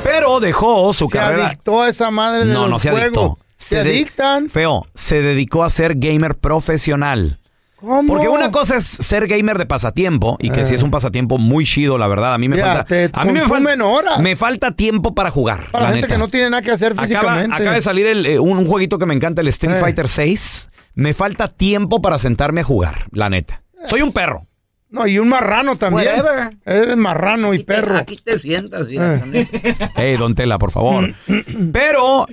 Pero 0.02 0.40
dejó 0.40 0.92
su 0.92 1.08
Se 1.08 1.16
carrera. 1.18 1.46
adictó 1.48 1.80
a 1.82 1.88
esa 1.88 2.10
madre 2.10 2.44
de 2.44 2.52
No, 2.52 2.62
los 2.62 2.70
no 2.70 2.78
se 2.80 2.90
juegos. 2.90 3.04
adictó. 3.06 3.38
Se, 3.56 3.78
adictan. 3.78 4.48
Feo, 4.50 4.86
se 4.94 5.20
dedicó 5.22 5.62
a 5.62 5.70
ser 5.70 5.94
gamer 5.96 6.34
profesional. 6.36 7.39
¿Cómo? 7.80 8.12
Porque 8.12 8.28
una 8.28 8.50
cosa 8.50 8.76
es 8.76 8.84
ser 8.84 9.26
gamer 9.26 9.56
de 9.58 9.66
pasatiempo 9.66 10.36
y 10.40 10.50
que 10.50 10.60
Ah. 10.60 10.64
si 10.64 10.74
es 10.74 10.82
un 10.82 10.90
pasatiempo 10.90 11.38
muy 11.38 11.64
chido, 11.64 11.96
la 11.98 12.06
verdad. 12.08 12.34
A 12.34 12.38
mí 12.38 12.48
me 12.48 12.58
falta. 12.60 12.86
a 13.12 13.24
mí 13.24 13.32
me 13.32 13.42
falta, 13.42 13.84
horas. 13.84 14.18
me 14.20 14.36
falta 14.36 14.72
tiempo 14.72 15.14
para 15.14 15.30
jugar. 15.30 15.70
Para 15.70 15.84
la 15.86 15.90
gente 15.92 16.02
neta. 16.08 16.14
que 16.14 16.18
no 16.18 16.28
tiene 16.28 16.50
nada 16.50 16.62
que 16.62 16.70
hacer 16.70 16.94
físicamente. 16.94 17.54
acaba 17.54 17.72
de 17.74 17.82
salir 17.82 18.06
el, 18.06 18.26
eh, 18.26 18.38
un, 18.38 18.58
un 18.58 18.66
jueguito 18.66 18.98
que 18.98 19.06
me 19.06 19.14
encanta, 19.14 19.40
el 19.40 19.48
Street 19.48 19.76
Eh. 19.76 19.80
Fighter 19.80 20.08
6. 20.08 20.70
Me 20.94 21.14
falta 21.14 21.48
tiempo 21.48 22.02
para 22.02 22.18
sentarme 22.18 22.60
a 22.60 22.64
jugar, 22.64 23.06
la 23.12 23.30
neta. 23.30 23.62
Soy 23.86 24.02
un 24.02 24.12
perro. 24.12 24.46
No, 24.90 25.06
y 25.06 25.18
un 25.20 25.28
marrano 25.28 25.76
también. 25.76 26.08
Whatever. 26.16 26.56
Eres 26.66 26.96
marrano 26.96 27.54
y 27.54 27.62
perro. 27.62 27.96
Aquí 27.96 28.16
te 28.16 28.38
sientas. 28.40 28.88
Eh. 28.90 29.22
eso. 29.32 29.88
Hey, 29.96 30.16
don 30.18 30.34
Tela, 30.34 30.58
por 30.58 30.72
favor. 30.72 31.14
Pero 31.72 32.26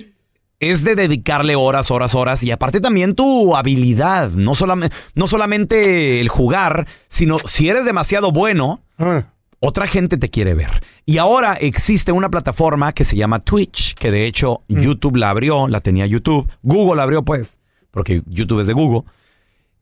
es 0.60 0.82
de 0.84 0.94
dedicarle 0.96 1.54
horas, 1.56 1.90
horas, 1.90 2.14
horas. 2.14 2.42
Y 2.42 2.50
aparte 2.50 2.80
también 2.80 3.14
tu 3.14 3.54
habilidad. 3.56 4.30
No, 4.30 4.54
solamente 4.54 4.94
no 5.14 5.26
solamente 5.26 6.20
el 6.20 6.28
jugar, 6.28 6.86
sino 7.08 7.38
si 7.38 7.68
eres 7.68 7.84
demasiado 7.84 8.32
bueno, 8.32 8.82
Ah. 8.98 9.24
otra 9.60 9.86
gente 9.86 10.16
te 10.16 10.30
quiere 10.30 10.54
ver. 10.54 10.82
Y 11.06 11.18
ahora 11.18 11.54
existe 11.54 12.12
una 12.12 12.28
plataforma 12.28 12.92
que 12.92 13.04
se 13.04 13.16
llama 13.16 13.38
Twitch, 13.40 13.94
que 13.94 14.10
de 14.10 14.26
hecho 14.26 14.62
Mm. 14.68 14.80
YouTube 14.80 15.16
la 15.16 15.30
abrió, 15.30 15.68
la 15.68 15.80
tenía 15.80 16.06
YouTube. 16.06 16.48
Google 16.62 16.96
la 16.96 17.02
abrió, 17.04 17.22
pues, 17.24 17.60
porque 17.90 18.22
YouTube 18.26 18.60
es 18.60 18.66
de 18.66 18.72
Google. 18.72 19.02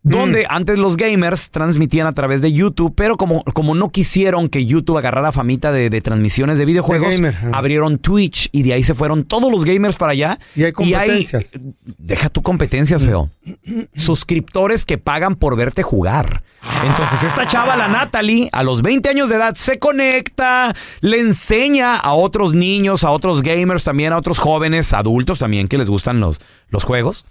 Donde 0.08 0.42
Mm. 0.44 0.46
antes 0.50 0.78
los 0.78 0.96
gamers 0.96 1.50
transmitían 1.50 2.06
a 2.06 2.12
través 2.14 2.40
de 2.40 2.52
YouTube, 2.52 2.94
pero 2.96 3.16
como, 3.16 3.42
como 3.42 3.74
no 3.74 3.90
quisieron 3.90 4.48
que 4.48 4.64
YouTube 4.64 4.98
agarrara 4.98 5.32
famita 5.32 5.72
de, 5.72 5.90
de 5.90 6.00
transmisiones 6.00 6.58
de 6.58 6.64
videojuegos, 6.64 7.14
abrieron 7.52 7.98
Twitch 7.98 8.48
y 8.52 8.62
de 8.62 8.72
ahí 8.74 8.84
se 8.84 8.94
fueron 8.94 9.24
todos 9.24 9.50
los 9.50 9.64
gamers 9.64 9.96
para 9.96 10.12
allá. 10.12 10.38
Y 10.54 10.62
hay 10.62 10.72
competencias. 10.72 11.44
deja 11.98 12.28
tu 12.28 12.40
competencias, 12.42 13.04
feo. 13.04 13.30
Suscriptores 13.94 14.84
que 14.84 14.98
pagan 14.98 15.34
por 15.34 15.56
verte 15.56 15.82
jugar. 15.82 16.42
Entonces, 16.84 17.24
esta 17.24 17.46
chava, 17.46 17.76
la 17.76 17.88
Natalie, 17.88 18.48
a 18.52 18.62
los 18.62 18.82
20 18.82 19.08
años 19.08 19.28
de 19.28 19.36
edad, 19.36 19.54
se 19.54 19.78
conecta, 19.78 20.74
le 21.00 21.18
enseña 21.20 21.96
a 21.96 22.12
otros 22.14 22.54
niños, 22.54 23.04
a 23.04 23.10
otros 23.10 23.42
gamers 23.42 23.84
también, 23.84 24.12
a 24.12 24.16
otros 24.18 24.38
jóvenes, 24.38 24.92
adultos 24.92 25.38
también 25.38 25.68
que 25.68 25.78
les 25.78 25.88
gustan 25.88 26.20
los, 26.20 26.40
los 26.68 26.84
juegos. 26.84 27.26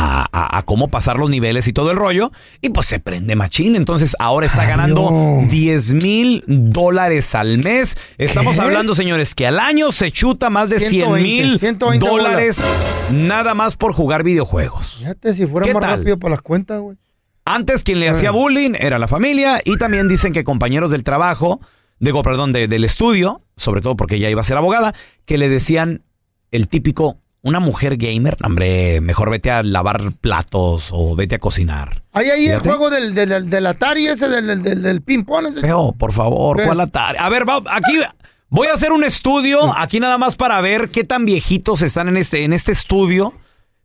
A, 0.00 0.28
a- 0.30 0.58
a 0.58 0.62
cómo 0.62 0.88
pasar 0.88 1.16
los 1.18 1.28
niveles 1.28 1.66
y 1.66 1.72
todo 1.72 1.90
el 1.90 1.96
rollo. 1.96 2.30
Y 2.60 2.68
pues 2.70 2.86
se 2.86 3.00
prende 3.00 3.34
machín. 3.34 3.74
Entonces 3.74 4.14
ahora 4.20 4.46
está 4.46 4.64
ganando 4.64 5.42
10 5.48 5.94
mil 5.94 6.44
dólares 6.46 7.34
al 7.34 7.58
mes. 7.58 7.96
Estamos 8.16 8.54
¿Qué? 8.54 8.60
hablando, 8.62 8.94
señores, 8.94 9.34
que 9.34 9.48
al 9.48 9.58
año 9.58 9.90
se 9.90 10.12
chuta 10.12 10.50
más 10.50 10.70
de 10.70 10.78
100 10.78 10.90
120, 10.90 11.22
mil 11.28 11.58
120 11.58 12.06
dólares 12.06 12.62
nada 13.10 13.54
más 13.54 13.74
por 13.74 13.92
jugar 13.92 14.22
videojuegos. 14.22 14.98
Fíjate, 14.98 15.34
si 15.34 15.46
fuera 15.48 15.66
¿Qué 15.66 15.74
más 15.74 15.80
tal? 15.80 15.98
rápido 15.98 16.16
para 16.18 16.30
las 16.32 16.42
cuentas, 16.42 16.80
güey. 16.80 16.96
Antes 17.44 17.82
quien 17.82 17.98
le 17.98 18.08
hacía 18.08 18.28
Ah. 18.28 18.32
bullying 18.32 18.74
era 18.78 18.98
la 19.00 19.08
familia 19.08 19.60
y 19.64 19.78
también 19.78 20.06
dicen 20.06 20.32
que 20.32 20.44
compañeros 20.44 20.90
del 20.92 21.02
trabajo, 21.02 21.60
digo, 21.98 22.22
perdón, 22.22 22.52
de- 22.52 22.68
del 22.68 22.84
estudio, 22.84 23.42
sobre 23.56 23.80
todo 23.80 23.96
porque 23.96 24.14
ella 24.16 24.30
iba 24.30 24.42
a 24.42 24.44
ser 24.44 24.58
abogada, 24.58 24.94
que 25.24 25.38
le 25.38 25.48
decían 25.48 26.04
el 26.52 26.68
típico, 26.68 27.18
una 27.42 27.60
mujer 27.60 27.96
gamer, 27.96 28.36
hombre, 28.44 29.00
mejor 29.00 29.30
vete 29.30 29.50
a 29.50 29.62
lavar 29.62 30.12
platos 30.20 30.90
o 30.92 31.14
vete 31.16 31.36
a 31.36 31.38
cocinar. 31.38 32.02
Hay 32.12 32.30
ahí 32.30 32.46
el 32.46 32.52
Fíjate. 32.60 32.68
juego 32.68 32.90
del, 32.90 33.14
del, 33.14 33.48
del 33.48 33.66
Atari 33.66 34.06
ese, 34.08 34.28
del, 34.28 34.46
del, 34.46 34.62
del, 34.62 34.82
del 34.82 35.02
ping-pong. 35.02 35.46
ese. 35.48 35.60
Feo, 35.60 35.94
por 35.96 36.12
favor, 36.12 36.56
¿Qué? 36.58 36.64
¿cuál 36.66 36.80
Atari? 36.80 37.18
A 37.20 37.28
ver, 37.28 37.48
va- 37.48 37.62
aquí 37.70 38.00
voy 38.48 38.66
a 38.68 38.72
hacer 38.74 38.92
un 38.92 39.04
estudio, 39.04 39.72
aquí 39.76 40.00
nada 40.00 40.18
más 40.18 40.34
para 40.36 40.60
ver 40.60 40.90
qué 40.90 41.04
tan 41.04 41.24
viejitos 41.24 41.82
están 41.82 42.08
en 42.08 42.16
este, 42.16 42.44
en 42.44 42.52
este 42.52 42.72
estudio. 42.72 43.34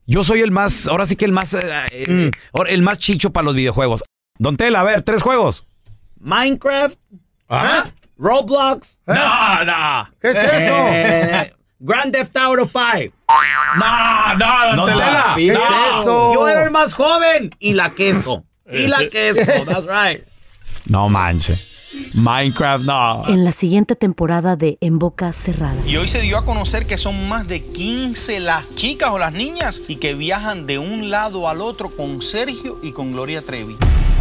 Yo 0.06 0.24
soy 0.24 0.42
el 0.42 0.52
más, 0.52 0.88
ahora 0.88 1.06
sí 1.06 1.16
que 1.16 1.26
el 1.26 1.32
más, 1.32 1.54
eh, 1.54 1.62
eh, 1.92 2.32
el 2.68 2.82
más 2.82 2.98
chicho 2.98 3.30
para 3.32 3.46
los 3.46 3.56
videojuegos. 3.56 4.04
Don 4.38 4.58
Tela, 4.58 4.82
a 4.82 4.84
ver, 4.84 5.04
tres 5.04 5.22
juegos. 5.22 5.66
Minecraft. 6.20 6.98
Roblox. 8.18 9.00
No, 9.06 9.66
no. 9.66 10.10
¿Qué 10.22 10.30
es 10.32 10.38
eso? 10.38 10.76
Eh, 10.90 11.54
Grand 11.86 12.14
Theft 12.14 12.38
Auto 12.38 12.66
5. 12.66 13.14
No, 13.78 14.38
no, 14.38 14.76
Don 14.78 14.86
Tela. 14.86 15.34
¿Qué 15.36 15.52
es 15.52 15.60
eso? 15.60 16.34
Yo 16.34 16.48
era 16.48 16.64
el 16.64 16.72
más 16.72 16.94
joven. 16.94 17.54
Y 17.60 17.74
la 17.74 17.90
queso. 17.90 18.46
Y 18.72 18.88
la 18.88 19.10
queso. 19.10 19.42
That's 19.66 19.86
right. 19.86 20.24
No 20.86 21.10
manche. 21.10 21.60
Minecraft, 22.14 22.86
no. 22.86 23.28
En 23.28 23.44
la 23.44 23.52
siguiente 23.52 23.98
temporada 23.98 24.56
de 24.56 24.78
En 24.80 24.98
Boca 24.98 25.34
Cerrada. 25.34 25.76
Y 25.86 25.98
hoy 25.98 26.08
se 26.08 26.22
dio 26.22 26.38
a 26.38 26.46
conocer 26.46 26.86
que 26.86 26.98
son 26.98 27.28
más 27.28 27.50
de 27.50 27.62
15 27.62 28.40
las 28.40 28.74
chicas 28.76 29.10
o 29.10 29.20
las 29.20 29.34
niñas 29.34 29.82
y 29.90 29.98
que 29.98 30.16
viajan 30.16 30.66
de 30.66 30.80
un 30.80 31.12
lado 31.12 31.50
al 31.50 31.60
otro 31.60 31.94
con 31.94 32.22
Sergio 32.22 32.80
y 32.82 32.94
con 32.94 33.12
Gloria 33.12 33.42
Trevi. 33.42 33.76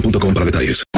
boostmobile.com 0.00 0.34
para 0.34 0.44
detalles. 0.44 0.97